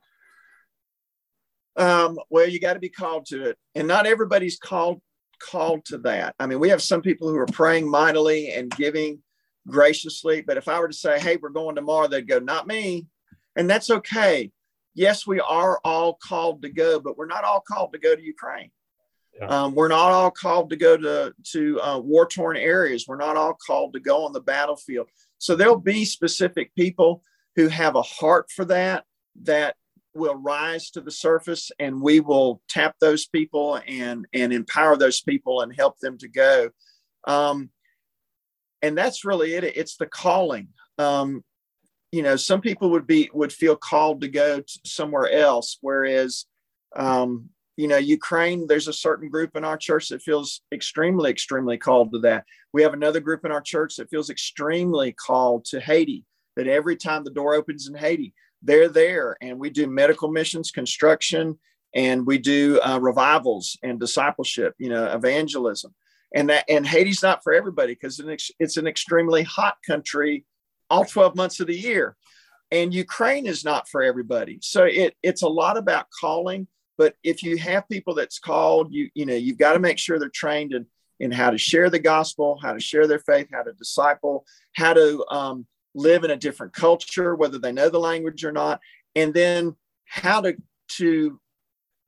Um, 1.77 2.19
well, 2.29 2.49
you 2.49 2.61
got 2.61 2.75
to 2.75 2.81
be 2.81 2.91
called 2.91 3.27
to 3.27 3.45
it, 3.45 3.59
and 3.75 3.89
not 3.89 4.07
everybody's 4.07 4.59
called 4.59 5.01
called 5.41 5.85
to 5.87 5.99
that. 5.99 6.35
I 6.39 6.47
mean, 6.47 6.61
we 6.61 6.69
have 6.69 6.83
some 6.83 7.01
people 7.01 7.29
who 7.29 7.37
are 7.39 7.47
praying 7.47 7.91
mightily 7.91 8.53
and 8.53 8.71
giving 8.71 9.23
graciously, 9.67 10.43
but 10.43 10.59
if 10.59 10.69
I 10.69 10.79
were 10.79 10.89
to 10.89 10.95
say, 10.95 11.19
hey, 11.19 11.39
we're 11.41 11.49
going 11.49 11.77
tomorrow, 11.77 12.07
they'd 12.07 12.29
go, 12.29 12.39
not 12.39 12.67
me. 12.67 13.07
And 13.57 13.69
that's 13.69 13.91
okay. 13.91 14.51
Yes, 14.95 15.27
we 15.27 15.41
are 15.41 15.81
all 15.85 16.19
called 16.23 16.63
to 16.63 16.69
go, 16.69 17.01
but 17.01 17.17
we're 17.17 17.27
not 17.27 17.45
all 17.45 17.61
called 17.67 17.93
to 17.93 17.99
go 17.99 18.15
to 18.15 18.23
Ukraine. 18.23 18.71
Yeah. 19.39 19.47
Um, 19.47 19.75
we're 19.75 19.89
not 19.89 20.11
all 20.11 20.31
called 20.31 20.71
to 20.71 20.77
go 20.77 20.97
to, 20.97 21.33
to 21.53 21.81
uh, 21.81 21.99
war 21.99 22.27
torn 22.27 22.57
areas. 22.57 23.07
We're 23.07 23.17
not 23.17 23.37
all 23.37 23.57
called 23.67 23.93
to 23.93 24.01
go 24.01 24.25
on 24.25 24.33
the 24.33 24.41
battlefield. 24.41 25.09
So 25.39 25.55
there'll 25.55 25.79
be 25.79 26.05
specific 26.05 26.75
people 26.75 27.23
who 27.57 27.69
have 27.69 27.95
a 27.95 28.03
heart 28.03 28.51
for 28.51 28.65
that, 28.67 29.05
that 29.43 29.77
will 30.15 30.35
rise 30.35 30.91
to 30.91 31.01
the 31.01 31.11
surface 31.11 31.71
and 31.79 32.01
we 32.01 32.21
will 32.21 32.61
tap 32.69 32.97
those 33.01 33.27
people 33.27 33.81
and 33.87 34.27
and 34.33 34.53
empower 34.53 34.97
those 34.97 35.21
people 35.21 35.61
and 35.61 35.75
help 35.75 35.99
them 36.01 36.19
to 36.19 36.29
go 36.29 36.69
um, 37.27 37.71
and 38.83 38.97
that's 38.97 39.25
really 39.25 39.55
it 39.55 39.65
it's 39.65 39.97
the 39.97 40.07
calling 40.07 40.69
um, 40.99 41.45
you 42.13 42.23
know 42.23 42.37
some 42.37 42.61
people 42.61 42.91
would 42.91 43.07
be 43.07 43.31
would 43.33 43.53
feel 43.53 43.77
called 43.77 44.21
to 44.21 44.29
go 44.29 44.61
to 44.61 44.81
somewhere 44.85 45.31
else 45.31 45.79
whereas 45.81 46.47
um, 46.97 47.49
you 47.77 47.89
know 47.89 47.97
ukraine 47.97 48.67
there's 48.67 48.89
a 48.89 48.93
certain 48.93 49.29
group 49.29 49.57
in 49.57 49.65
our 49.65 49.77
church 49.77 50.09
that 50.09 50.23
feels 50.23 50.63
extremely 50.73 51.31
extremely 51.31 51.79
called 51.79 52.13
to 52.13 52.19
that. 52.21 52.45
We 52.73 52.83
have 52.83 52.93
another 52.93 53.21
group 53.21 53.45
in 53.45 53.53
our 53.53 53.61
church 53.61 53.97
that 53.97 54.11
feels 54.11 54.31
extremely 54.31 55.13
called 55.13 55.65
to 55.67 55.81
haiti 55.81 56.25
that 56.57 56.67
every 56.67 56.97
time 56.97 57.25
the 57.25 57.31
door 57.31 57.55
opens 57.55 57.89
in 57.89 57.95
haiti 57.95 58.35
they're 58.63 58.89
there 58.89 59.37
and 59.41 59.59
we 59.59 59.71
do 59.71 59.87
medical 59.87 60.31
missions 60.31 60.71
construction 60.71 61.59
and 61.95 62.27
we 62.27 62.39
do 62.39 62.81
uh, 62.81 62.99
revivals 62.99 63.77
and 63.83 63.99
discipleship 63.99 64.75
you 64.79 64.89
know 64.89 65.07
evangelism. 65.07 65.95
And 66.33 66.49
that 66.49 66.65
and 66.69 66.87
haiti's 66.87 67.23
not 67.23 67.43
for 67.43 67.53
everybody 67.53 67.95
because 67.95 68.21
it's 68.61 68.77
an 68.77 68.87
extremely 68.87 69.43
hot 69.43 69.79
country 69.85 70.45
all 70.91 71.05
12 71.05 71.37
months 71.37 71.61
of 71.61 71.69
the 71.69 71.79
year 71.79 72.17
and 72.71 72.95
Ukraine 72.95 73.47
is 73.47 73.65
not 73.65 73.89
for 73.89 74.03
everybody. 74.03 74.59
So 74.63 74.85
it 74.85 75.17
it's 75.23 75.43
a 75.43 75.49
lot 75.49 75.77
about 75.77 76.07
calling. 76.19 76.67
But 76.97 77.15
if 77.25 77.43
you 77.43 77.57
have 77.59 77.89
people 77.89 78.15
that's 78.15 78.39
called, 78.39 78.93
you 78.93 79.11
you 79.15 79.27
know 79.27 79.35
you've 79.35 79.59
got 79.59 79.73
to 79.73 79.79
make 79.79 79.99
sure 79.99 80.19
they're 80.19 80.29
trained 80.29 80.73
in 80.73 80.87
in 81.19 81.31
how 81.31 81.51
to 81.51 81.59
share 81.59 81.91
the 81.91 81.99
gospel, 81.99 82.59
how 82.63 82.73
to 82.73 82.81
share 82.81 83.07
their 83.07 83.19
faith, 83.19 83.49
how 83.53 83.63
to 83.63 83.73
disciple, 83.75 84.45
how 84.75 84.95
to 84.95 85.25
um, 85.31 85.67
live 85.95 86.25
in 86.25 86.31
a 86.31 86.37
different 86.37 86.73
culture, 86.73 87.35
whether 87.35 87.59
they 87.59 87.73
know 87.73 87.91
the 87.91 88.01
language 88.01 88.43
or 88.43 88.53
not, 88.53 88.81
and 89.15 89.35
then 89.35 89.75
how 90.07 90.41
to 90.41 90.57
to 90.89 91.41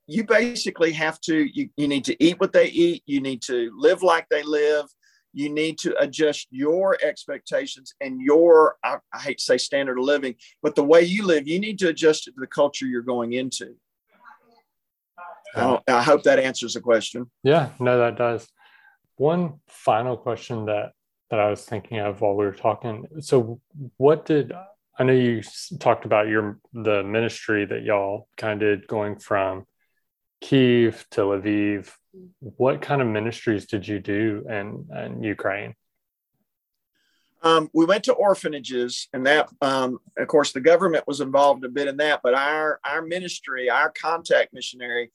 you 0.06 0.24
basically 0.24 0.92
have 0.92 1.20
to 1.20 1.44
you, 1.52 1.68
you 1.76 1.88
need 1.88 2.04
to 2.04 2.22
eat 2.22 2.38
what 2.40 2.52
they 2.52 2.66
eat 2.66 3.02
you 3.06 3.20
need 3.20 3.40
to 3.40 3.70
live 3.76 4.02
like 4.02 4.26
they 4.28 4.42
live 4.42 4.86
you 5.32 5.48
need 5.48 5.78
to 5.78 5.94
adjust 6.00 6.46
your 6.50 6.96
expectations 7.02 7.94
and 8.00 8.20
your 8.20 8.76
I, 8.84 8.98
I, 9.12 9.18
hate 9.18 9.38
to 9.38 9.44
say 9.44 9.58
standard 9.58 9.98
of 9.98 10.04
living 10.04 10.34
but 10.62 10.74
the 10.74 10.84
way 10.84 11.02
you 11.02 11.26
live 11.26 11.48
you 11.48 11.58
need 11.58 11.78
to 11.80 11.88
adjust 11.88 12.28
it 12.28 12.32
to 12.32 12.40
the 12.40 12.46
culture 12.46 12.86
you're 12.86 13.02
going 13.02 13.32
into. 13.32 13.74
I, 15.54 15.78
I 15.86 16.02
hope 16.02 16.22
that 16.22 16.38
answers 16.38 16.74
the 16.74 16.80
question. 16.80 17.30
Yeah 17.42 17.70
no 17.78 17.98
that 17.98 18.16
does. 18.16 18.48
One 19.16 19.60
final 19.68 20.16
question 20.16 20.66
that 20.66 20.92
that 21.30 21.40
i 21.40 21.48
was 21.48 21.64
thinking 21.64 21.98
of 21.98 22.20
while 22.20 22.34
we 22.34 22.44
were 22.44 22.52
talking. 22.52 23.06
So 23.20 23.60
what 23.96 24.26
did 24.26 24.52
i 24.98 25.04
know 25.04 25.12
you 25.12 25.42
talked 25.78 26.04
about 26.04 26.28
your 26.28 26.58
the 26.72 27.02
ministry 27.02 27.64
that 27.64 27.82
y'all 27.82 28.28
kind 28.36 28.62
of 28.62 28.80
did 28.80 28.86
going 28.86 29.16
from 29.16 29.66
kiev 30.40 31.06
to 31.12 31.20
lviv 31.20 31.92
what 32.40 32.82
kind 32.82 33.00
of 33.00 33.08
ministries 33.08 33.66
did 33.66 33.86
you 33.86 33.98
do 33.98 34.44
in, 34.48 34.86
in 34.96 35.22
Ukraine? 35.22 35.74
Um, 37.42 37.68
we 37.72 37.84
went 37.84 38.04
to 38.04 38.12
orphanages, 38.12 39.08
and 39.12 39.26
that, 39.26 39.48
um, 39.60 39.98
of 40.16 40.28
course, 40.28 40.52
the 40.52 40.60
government 40.60 41.08
was 41.08 41.20
involved 41.20 41.64
a 41.64 41.68
bit 41.68 41.88
in 41.88 41.96
that. 41.96 42.20
But 42.22 42.34
our 42.34 42.78
our 42.84 43.02
ministry, 43.02 43.68
our 43.68 43.90
contact 43.90 44.52
missionary, 44.52 45.10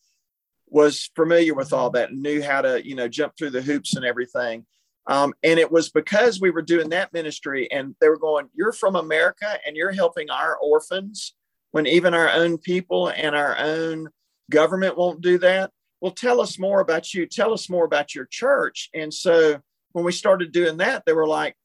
was 0.67 1.09
familiar 1.15 1.53
with 1.53 1.71
all 1.71 1.89
that 1.91 2.09
and 2.09 2.21
knew 2.21 2.41
how 2.43 2.61
to, 2.61 2.85
you 2.85 2.95
know, 2.95 3.07
jump 3.07 3.37
through 3.37 3.51
the 3.51 3.61
hoops 3.61 3.95
and 3.95 4.03
everything. 4.03 4.65
Um, 5.07 5.33
and 5.41 5.57
it 5.57 5.71
was 5.71 5.89
because 5.89 6.41
we 6.41 6.49
were 6.49 6.61
doing 6.61 6.89
that 6.89 7.13
ministry, 7.13 7.71
and 7.71 7.95
they 8.01 8.09
were 8.09 8.19
going, 8.19 8.49
"You're 8.53 8.73
from 8.73 8.97
America, 8.97 9.57
and 9.65 9.77
you're 9.77 9.93
helping 9.93 10.29
our 10.29 10.57
orphans 10.57 11.33
when 11.71 11.87
even 11.87 12.13
our 12.13 12.29
own 12.29 12.57
people 12.57 13.07
and 13.07 13.37
our 13.37 13.57
own 13.57 14.09
government 14.51 14.97
won't 14.97 15.21
do 15.21 15.37
that." 15.37 15.71
Well, 16.01 16.11
tell 16.11 16.41
us 16.41 16.59
more 16.59 16.79
about 16.79 17.13
you. 17.13 17.25
Tell 17.25 17.53
us 17.53 17.69
more 17.69 17.85
about 17.85 18.13
your 18.13 18.25
church. 18.25 18.89
And 18.93 19.13
so 19.13 19.59
when 19.93 20.05
we 20.05 20.11
started 20.11 20.51
doing 20.51 20.77
that, 20.77 21.05
they 21.05 21.13
were 21.13 21.27
like, 21.27 21.55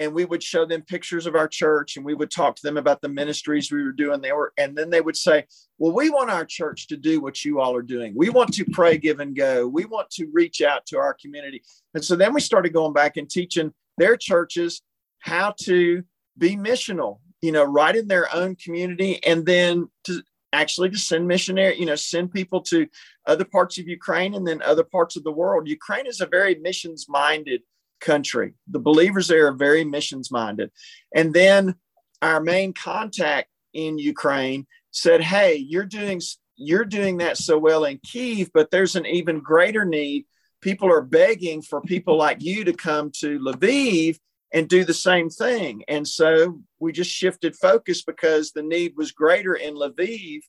and 0.00 0.14
we 0.14 0.24
would 0.24 0.42
show 0.42 0.64
them 0.64 0.80
pictures 0.80 1.26
of 1.26 1.36
our 1.36 1.46
church 1.46 1.96
and 1.96 2.04
we 2.04 2.14
would 2.14 2.30
talk 2.30 2.56
to 2.56 2.62
them 2.62 2.78
about 2.78 3.02
the 3.02 3.08
ministries 3.08 3.70
we 3.70 3.82
were 3.82 3.92
doing. 3.92 4.22
They 4.22 4.32
were, 4.32 4.52
and 4.56 4.76
then 4.76 4.88
they 4.88 5.02
would 5.02 5.16
say, 5.16 5.44
Well, 5.78 5.92
we 5.92 6.08
want 6.08 6.30
our 6.30 6.46
church 6.46 6.88
to 6.88 6.96
do 6.96 7.20
what 7.20 7.44
you 7.44 7.60
all 7.60 7.76
are 7.76 7.82
doing. 7.82 8.14
We 8.16 8.30
want 8.30 8.54
to 8.54 8.64
pray, 8.64 8.96
give, 8.96 9.20
and 9.20 9.36
go. 9.36 9.68
We 9.68 9.84
want 9.84 10.08
to 10.12 10.26
reach 10.32 10.62
out 10.62 10.86
to 10.86 10.98
our 10.98 11.14
community. 11.14 11.62
And 11.94 12.02
so 12.02 12.16
then 12.16 12.32
we 12.32 12.40
started 12.40 12.72
going 12.72 12.94
back 12.94 13.18
and 13.18 13.28
teaching 13.28 13.74
their 13.98 14.16
churches 14.16 14.80
how 15.18 15.54
to 15.64 16.02
be 16.38 16.56
missional, 16.56 17.18
you 17.42 17.52
know, 17.52 17.64
right 17.64 17.94
in 17.94 18.08
their 18.08 18.34
own 18.34 18.56
community, 18.56 19.22
and 19.22 19.44
then 19.44 19.90
to 20.04 20.22
actually 20.52 20.90
to 20.90 20.98
send 20.98 21.26
missionary, 21.26 21.78
you 21.78 21.86
know, 21.86 21.94
send 21.94 22.32
people 22.32 22.60
to 22.62 22.86
other 23.26 23.44
parts 23.44 23.78
of 23.78 23.88
Ukraine 23.88 24.34
and 24.34 24.46
then 24.46 24.62
other 24.62 24.84
parts 24.84 25.16
of 25.16 25.24
the 25.24 25.32
world. 25.32 25.68
Ukraine 25.68 26.06
is 26.06 26.20
a 26.20 26.26
very 26.26 26.56
missions 26.56 27.06
minded 27.08 27.62
country. 28.00 28.54
The 28.68 28.78
believers 28.78 29.28
there 29.28 29.46
are 29.46 29.52
very 29.52 29.84
missions 29.84 30.30
minded. 30.30 30.70
And 31.14 31.32
then 31.32 31.74
our 32.22 32.40
main 32.40 32.72
contact 32.72 33.48
in 33.72 33.98
Ukraine 33.98 34.66
said, 34.90 35.20
"Hey, 35.20 35.54
you're 35.56 35.84
doing 35.84 36.20
you're 36.56 36.84
doing 36.84 37.18
that 37.18 37.38
so 37.38 37.58
well 37.58 37.84
in 37.84 37.98
Kiev, 38.04 38.50
but 38.52 38.70
there's 38.70 38.94
an 38.94 39.06
even 39.06 39.40
greater 39.40 39.84
need. 39.84 40.26
People 40.60 40.92
are 40.92 41.00
begging 41.00 41.62
for 41.62 41.80
people 41.80 42.18
like 42.18 42.42
you 42.42 42.64
to 42.64 42.74
come 42.74 43.10
to 43.20 43.38
Lviv 43.38 44.18
and 44.52 44.68
do 44.68 44.84
the 44.84 44.94
same 44.94 45.30
thing. 45.30 45.84
And 45.88 46.06
so 46.06 46.60
we 46.78 46.92
just 46.92 47.10
shifted 47.10 47.56
focus 47.56 48.02
because 48.02 48.52
the 48.52 48.62
need 48.62 48.94
was 48.96 49.12
greater 49.12 49.54
in 49.54 49.74
Lviv. 49.74 50.40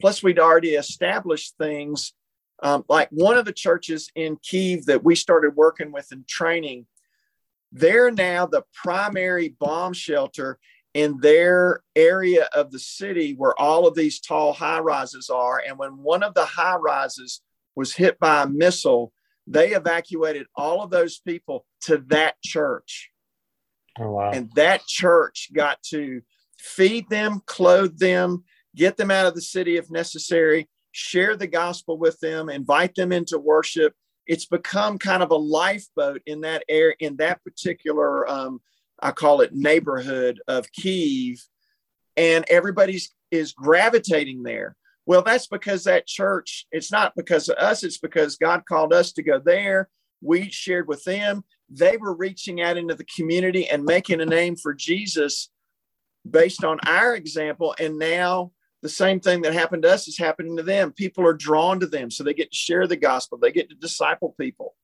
Plus, 0.00 0.22
we'd 0.22 0.38
already 0.38 0.74
established 0.74 1.54
things 1.58 2.12
um, 2.62 2.84
like 2.88 3.08
one 3.10 3.36
of 3.36 3.44
the 3.44 3.52
churches 3.52 4.10
in 4.14 4.36
Kiev 4.42 4.86
that 4.86 5.04
we 5.04 5.14
started 5.14 5.54
working 5.54 5.92
with 5.92 6.08
and 6.10 6.26
training. 6.26 6.86
They're 7.72 8.10
now 8.10 8.46
the 8.46 8.64
primary 8.74 9.50
bomb 9.60 9.92
shelter 9.92 10.58
in 10.94 11.18
their 11.20 11.80
area 11.94 12.48
of 12.54 12.70
the 12.70 12.78
city 12.78 13.34
where 13.34 13.58
all 13.60 13.86
of 13.86 13.94
these 13.94 14.20
tall 14.20 14.52
high 14.52 14.80
rises 14.80 15.30
are. 15.30 15.62
And 15.66 15.78
when 15.78 15.98
one 15.98 16.22
of 16.22 16.34
the 16.34 16.44
high 16.44 16.76
rises 16.76 17.40
was 17.76 17.94
hit 17.94 18.18
by 18.18 18.42
a 18.42 18.48
missile, 18.48 19.12
they 19.46 19.74
evacuated 19.74 20.46
all 20.56 20.82
of 20.82 20.90
those 20.90 21.18
people 21.20 21.64
to 21.82 21.98
that 22.08 22.40
church. 22.42 23.10
Oh, 23.98 24.10
wow. 24.10 24.30
And 24.30 24.50
that 24.54 24.86
church 24.86 25.50
got 25.52 25.82
to 25.90 26.22
feed 26.58 27.08
them, 27.08 27.42
clothe 27.46 27.98
them, 27.98 28.44
get 28.76 28.96
them 28.96 29.10
out 29.10 29.26
of 29.26 29.34
the 29.34 29.42
city 29.42 29.76
if 29.76 29.90
necessary, 29.90 30.68
share 30.92 31.36
the 31.36 31.46
gospel 31.46 31.98
with 31.98 32.18
them, 32.20 32.48
invite 32.48 32.94
them 32.94 33.12
into 33.12 33.38
worship. 33.38 33.94
It's 34.26 34.46
become 34.46 34.98
kind 34.98 35.22
of 35.22 35.30
a 35.30 35.36
lifeboat 35.36 36.22
in 36.26 36.42
that 36.42 36.64
air, 36.68 36.94
in 37.00 37.16
that 37.16 37.42
particular, 37.42 38.28
um, 38.28 38.60
I 39.00 39.12
call 39.12 39.40
it 39.40 39.54
neighborhood 39.54 40.40
of 40.48 40.70
Kiev, 40.72 41.38
and 42.16 42.44
everybody's 42.48 43.14
is 43.30 43.52
gravitating 43.52 44.42
there. 44.42 44.76
Well, 45.06 45.22
that's 45.22 45.46
because 45.46 45.84
that 45.84 46.06
church, 46.06 46.66
it's 46.70 46.92
not 46.92 47.14
because 47.16 47.48
of 47.48 47.56
us, 47.56 47.82
it's 47.84 47.98
because 47.98 48.36
God 48.36 48.64
called 48.68 48.92
us 48.92 49.12
to 49.12 49.22
go 49.22 49.38
there. 49.38 49.88
We 50.20 50.50
shared 50.50 50.88
with 50.88 51.04
them 51.04 51.44
they 51.70 51.96
were 51.96 52.14
reaching 52.14 52.60
out 52.60 52.76
into 52.76 52.94
the 52.94 53.04
community 53.04 53.68
and 53.68 53.84
making 53.84 54.20
a 54.20 54.26
name 54.26 54.56
for 54.56 54.74
Jesus 54.74 55.50
based 56.28 56.64
on 56.64 56.78
our 56.86 57.14
example. 57.14 57.74
And 57.78 57.98
now 57.98 58.52
the 58.82 58.88
same 58.88 59.20
thing 59.20 59.42
that 59.42 59.52
happened 59.52 59.82
to 59.82 59.92
us 59.92 60.08
is 60.08 60.18
happening 60.18 60.56
to 60.56 60.62
them. 60.62 60.92
People 60.92 61.26
are 61.26 61.34
drawn 61.34 61.80
to 61.80 61.86
them, 61.86 62.10
so 62.10 62.24
they 62.24 62.34
get 62.34 62.50
to 62.50 62.56
share 62.56 62.86
the 62.86 62.96
gospel, 62.96 63.38
they 63.38 63.52
get 63.52 63.68
to 63.70 63.74
disciple 63.74 64.34
people. 64.38 64.74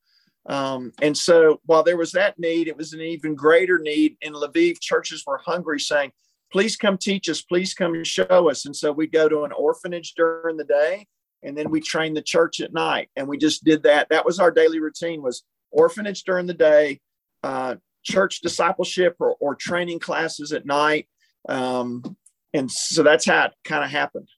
Um, 0.46 0.92
and 1.00 1.16
so 1.16 1.60
while 1.64 1.82
there 1.82 1.96
was 1.96 2.12
that 2.12 2.38
need, 2.38 2.68
it 2.68 2.76
was 2.76 2.92
an 2.92 3.00
even 3.00 3.34
greater 3.34 3.78
need 3.78 4.16
in 4.20 4.34
Lviv. 4.34 4.78
Churches 4.80 5.24
were 5.26 5.38
hungry, 5.38 5.80
saying, 5.80 6.12
Please 6.52 6.76
come 6.76 6.98
teach 6.98 7.28
us, 7.28 7.40
please 7.40 7.72
come 7.72 8.04
show 8.04 8.50
us. 8.50 8.66
And 8.66 8.76
so 8.76 8.92
we 8.92 9.06
go 9.06 9.28
to 9.28 9.44
an 9.44 9.52
orphanage 9.52 10.12
during 10.14 10.56
the 10.56 10.64
day 10.64 11.06
and 11.44 11.56
then 11.56 11.70
we 11.70 11.80
train 11.80 12.14
the 12.14 12.22
church 12.22 12.60
at 12.60 12.72
night 12.72 13.10
and 13.16 13.28
we 13.28 13.38
just 13.38 13.62
did 13.64 13.82
that 13.82 14.08
that 14.08 14.24
was 14.24 14.40
our 14.40 14.50
daily 14.50 14.80
routine 14.80 15.22
was 15.22 15.44
orphanage 15.74 16.22
during 16.24 16.46
the 16.46 16.54
day, 16.54 17.00
uh, 17.42 17.76
church 18.02 18.40
discipleship 18.40 19.16
or, 19.20 19.36
or, 19.40 19.54
training 19.54 19.98
classes 19.98 20.52
at 20.52 20.66
night. 20.66 21.08
Um, 21.48 22.16
and 22.52 22.70
so 22.70 23.02
that's 23.02 23.24
how 23.24 23.46
it 23.46 23.52
kind 23.64 23.84
of 23.84 23.90
happened. 23.90 24.28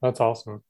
That's 0.00 0.20
awesome. 0.20 0.62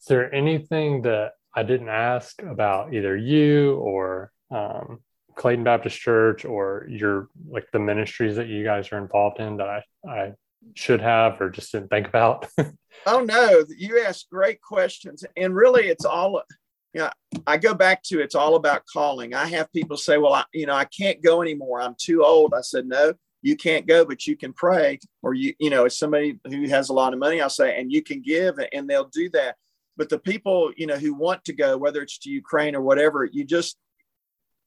Is 0.00 0.06
there 0.06 0.32
anything 0.34 1.02
that 1.02 1.32
I 1.54 1.62
didn't 1.62 1.88
ask 1.88 2.40
about 2.42 2.94
either 2.94 3.16
you 3.16 3.76
or 3.76 4.32
um, 4.50 5.00
Clayton 5.36 5.64
Baptist 5.64 5.98
Church 5.98 6.44
or 6.44 6.86
your 6.88 7.28
like 7.48 7.66
the 7.72 7.78
ministries 7.78 8.36
that 8.36 8.48
you 8.48 8.64
guys 8.64 8.92
are 8.92 8.98
involved 8.98 9.40
in 9.40 9.56
that 9.56 9.68
I, 9.68 9.82
I 10.08 10.32
should 10.74 11.00
have 11.00 11.40
or 11.40 11.50
just 11.50 11.72
didn't 11.72 11.88
think 11.88 12.08
about? 12.08 12.46
oh 13.06 13.20
no, 13.20 13.64
you 13.76 14.02
asked 14.04 14.28
great 14.30 14.60
questions, 14.60 15.24
and 15.36 15.54
really, 15.54 15.88
it's 15.88 16.04
all 16.04 16.42
you 16.92 17.00
know, 17.00 17.10
I 17.46 17.56
go 17.56 17.74
back 17.74 18.02
to 18.04 18.20
it's 18.20 18.34
all 18.34 18.56
about 18.56 18.82
calling. 18.92 19.34
I 19.34 19.46
have 19.46 19.72
people 19.72 19.96
say, 19.96 20.18
well, 20.18 20.34
I, 20.34 20.44
you 20.52 20.66
know, 20.66 20.74
I 20.74 20.86
can't 20.86 21.22
go 21.22 21.42
anymore. 21.42 21.80
I'm 21.80 21.94
too 21.98 22.24
old. 22.24 22.52
I 22.54 22.62
said, 22.62 22.86
no, 22.86 23.12
you 23.42 23.56
can't 23.56 23.86
go, 23.86 24.04
but 24.04 24.26
you 24.26 24.36
can 24.36 24.52
pray. 24.52 24.98
Or 25.22 25.32
you, 25.34 25.54
you 25.58 25.70
know, 25.70 25.84
it's 25.84 25.98
somebody 25.98 26.38
who 26.48 26.68
has 26.68 26.88
a 26.88 26.92
lot 26.94 27.12
of 27.12 27.18
money, 27.18 27.40
I'll 27.40 27.50
say, 27.50 27.78
and 27.78 27.92
you 27.92 28.02
can 28.02 28.22
give 28.22 28.56
and 28.72 28.88
they'll 28.88 29.08
do 29.08 29.30
that. 29.30 29.56
But 29.96 30.08
the 30.08 30.18
people, 30.18 30.72
you 30.76 30.86
know, 30.86 30.96
who 30.96 31.14
want 31.14 31.44
to 31.44 31.52
go, 31.52 31.76
whether 31.76 32.02
it's 32.02 32.18
to 32.18 32.30
Ukraine 32.30 32.74
or 32.74 32.80
whatever, 32.80 33.28
you 33.30 33.44
just, 33.44 33.76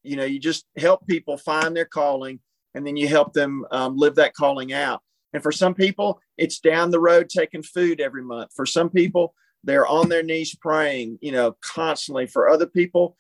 you 0.03 0.15
know, 0.15 0.26
you 0.26 0.39
just 0.39 0.65
help 0.78 1.05
people 1.07 1.38
find 1.38 1.76
their 1.76 1.86
calling 1.86 2.39
and 2.74 2.86
then 2.86 2.95
you 2.95 3.07
help 3.07 3.34
them 3.34 3.65
um, 3.71 3.97
live 3.97 4.15
that 4.15 4.34
calling 4.34 4.74
out. 4.74 5.01
And 5.34 5.41
for 5.41 5.51
some 5.51 5.74
people, 5.74 6.21
it's 6.38 6.59
down 6.59 6.91
the 6.91 6.99
road 6.99 7.30
taking 7.30 7.63
food 7.63 7.99
every 7.99 8.24
month. 8.24 8.51
For 8.55 8.65
some 8.65 8.89
people, 8.89 9.34
they're 9.64 9.88
on 9.88 10.09
their 10.09 10.24
knees 10.24 10.55
praying, 10.55 11.20
you 11.22 11.32
know, 11.32 11.55
constantly. 11.61 12.28
For 12.28 12.49
other 12.49 12.68
people, 12.68 13.16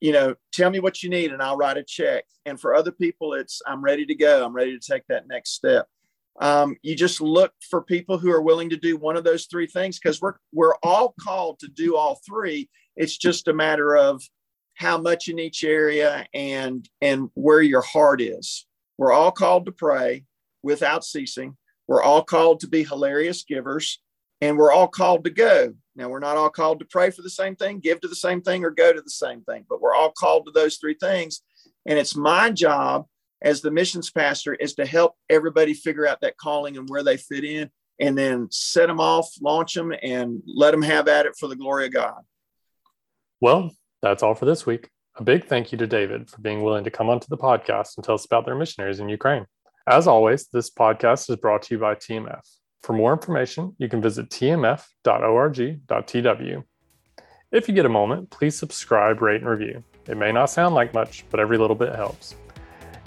you 0.00 0.12
know, 0.12 0.34
tell 0.52 0.70
me 0.70 0.80
what 0.80 1.02
you 1.02 1.08
need 1.08 1.32
and 1.32 1.42
I'll 1.42 1.56
write 1.56 1.76
a 1.76 1.84
check. 1.84 2.24
And 2.44 2.60
for 2.60 2.74
other 2.74 2.92
people, 2.92 3.34
it's 3.34 3.62
I'm 3.66 3.82
ready 3.82 4.04
to 4.06 4.14
go. 4.14 4.44
I'm 4.44 4.54
ready 4.54 4.78
to 4.78 4.92
take 4.92 5.06
that 5.08 5.28
next 5.28 5.50
step. 5.50 5.86
Um, 6.40 6.76
you 6.82 6.96
just 6.96 7.20
look 7.20 7.52
for 7.70 7.82
people 7.82 8.18
who 8.18 8.30
are 8.30 8.42
willing 8.42 8.70
to 8.70 8.76
do 8.76 8.96
one 8.96 9.16
of 9.16 9.24
those 9.24 9.46
three 9.46 9.66
things 9.66 9.98
because 9.98 10.20
we're 10.20 10.34
we're 10.52 10.74
all 10.82 11.14
called 11.20 11.60
to 11.60 11.68
do 11.68 11.96
all 11.96 12.20
three. 12.26 12.68
It's 12.96 13.16
just 13.16 13.48
a 13.48 13.54
matter 13.54 13.96
of 13.96 14.22
how 14.74 14.98
much 14.98 15.28
in 15.28 15.38
each 15.38 15.62
area 15.62 16.26
and 16.34 16.88
and 17.00 17.30
where 17.34 17.62
your 17.62 17.82
heart 17.82 18.20
is. 18.20 18.66
We're 18.98 19.12
all 19.12 19.32
called 19.32 19.66
to 19.66 19.72
pray 19.72 20.24
without 20.62 21.04
ceasing. 21.04 21.56
We're 21.86 22.02
all 22.02 22.24
called 22.24 22.60
to 22.60 22.68
be 22.68 22.82
hilarious 22.82 23.44
givers, 23.44 24.00
and 24.40 24.56
we're 24.58 24.72
all 24.72 24.88
called 24.88 25.24
to 25.24 25.30
go. 25.30 25.74
Now, 25.96 26.08
we're 26.08 26.18
not 26.18 26.36
all 26.36 26.50
called 26.50 26.80
to 26.80 26.86
pray 26.86 27.10
for 27.10 27.22
the 27.22 27.30
same 27.30 27.54
thing, 27.54 27.78
give 27.78 28.00
to 28.00 28.08
the 28.08 28.16
same 28.16 28.42
thing, 28.42 28.64
or 28.64 28.70
go 28.70 28.92
to 28.92 29.00
the 29.00 29.10
same 29.10 29.42
thing, 29.42 29.64
but 29.68 29.80
we're 29.80 29.94
all 29.94 30.10
called 30.10 30.46
to 30.46 30.52
those 30.52 30.76
three 30.76 30.94
things. 30.94 31.42
And 31.86 31.98
it's 31.98 32.16
my 32.16 32.50
job 32.50 33.06
as 33.42 33.60
the 33.60 33.70
missions 33.70 34.10
pastor 34.10 34.54
is 34.54 34.74
to 34.74 34.86
help 34.86 35.14
everybody 35.28 35.74
figure 35.74 36.06
out 36.06 36.20
that 36.22 36.36
calling 36.36 36.76
and 36.76 36.88
where 36.88 37.04
they 37.04 37.16
fit 37.16 37.44
in 37.44 37.70
and 38.00 38.18
then 38.18 38.48
set 38.50 38.86
them 38.86 38.98
off, 38.98 39.30
launch 39.40 39.74
them, 39.74 39.92
and 40.02 40.42
let 40.46 40.72
them 40.72 40.82
have 40.82 41.06
at 41.06 41.26
it 41.26 41.36
for 41.38 41.46
the 41.46 41.56
glory 41.56 41.86
of 41.86 41.92
God. 41.92 42.22
Well, 43.40 43.70
that's 44.02 44.22
all 44.22 44.34
for 44.34 44.46
this 44.46 44.66
week. 44.66 44.88
A 45.16 45.22
big 45.22 45.46
thank 45.46 45.70
you 45.70 45.78
to 45.78 45.86
David 45.86 46.28
for 46.28 46.40
being 46.40 46.62
willing 46.62 46.84
to 46.84 46.90
come 46.90 47.08
onto 47.08 47.28
the 47.28 47.36
podcast 47.36 47.96
and 47.96 48.04
tell 48.04 48.16
us 48.16 48.24
about 48.24 48.46
their 48.46 48.56
missionaries 48.56 48.98
in 48.98 49.08
Ukraine. 49.08 49.46
As 49.86 50.08
always, 50.08 50.48
this 50.48 50.70
podcast 50.70 51.30
is 51.30 51.36
brought 51.36 51.62
to 51.62 51.74
you 51.74 51.78
by 51.78 51.94
TMF. 51.94 52.40
For 52.84 52.92
more 52.92 53.12
information, 53.14 53.74
you 53.78 53.88
can 53.88 54.02
visit 54.02 54.28
tmf.org.tw. 54.28 54.84
If 57.50 57.66
you 57.66 57.74
get 57.74 57.86
a 57.86 57.88
moment, 57.88 58.28
please 58.28 58.58
subscribe, 58.58 59.22
rate, 59.22 59.40
and 59.40 59.48
review. 59.48 59.82
It 60.06 60.18
may 60.18 60.32
not 60.32 60.50
sound 60.50 60.74
like 60.74 60.92
much, 60.92 61.24
but 61.30 61.40
every 61.40 61.56
little 61.56 61.76
bit 61.76 61.94
helps. 61.94 62.36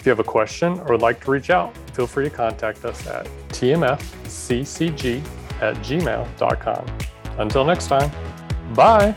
If 0.00 0.04
you 0.04 0.10
have 0.10 0.18
a 0.18 0.24
question 0.24 0.80
or 0.80 0.86
would 0.94 1.00
like 1.00 1.22
to 1.24 1.30
reach 1.30 1.50
out, 1.50 1.76
feel 1.92 2.08
free 2.08 2.24
to 2.24 2.30
contact 2.30 2.84
us 2.84 3.06
at 3.06 3.26
tmfccg 3.50 5.24
at 5.60 5.76
gmail.com. 5.76 6.86
Until 7.38 7.64
next 7.64 7.86
time, 7.86 8.10
bye. 8.74 9.14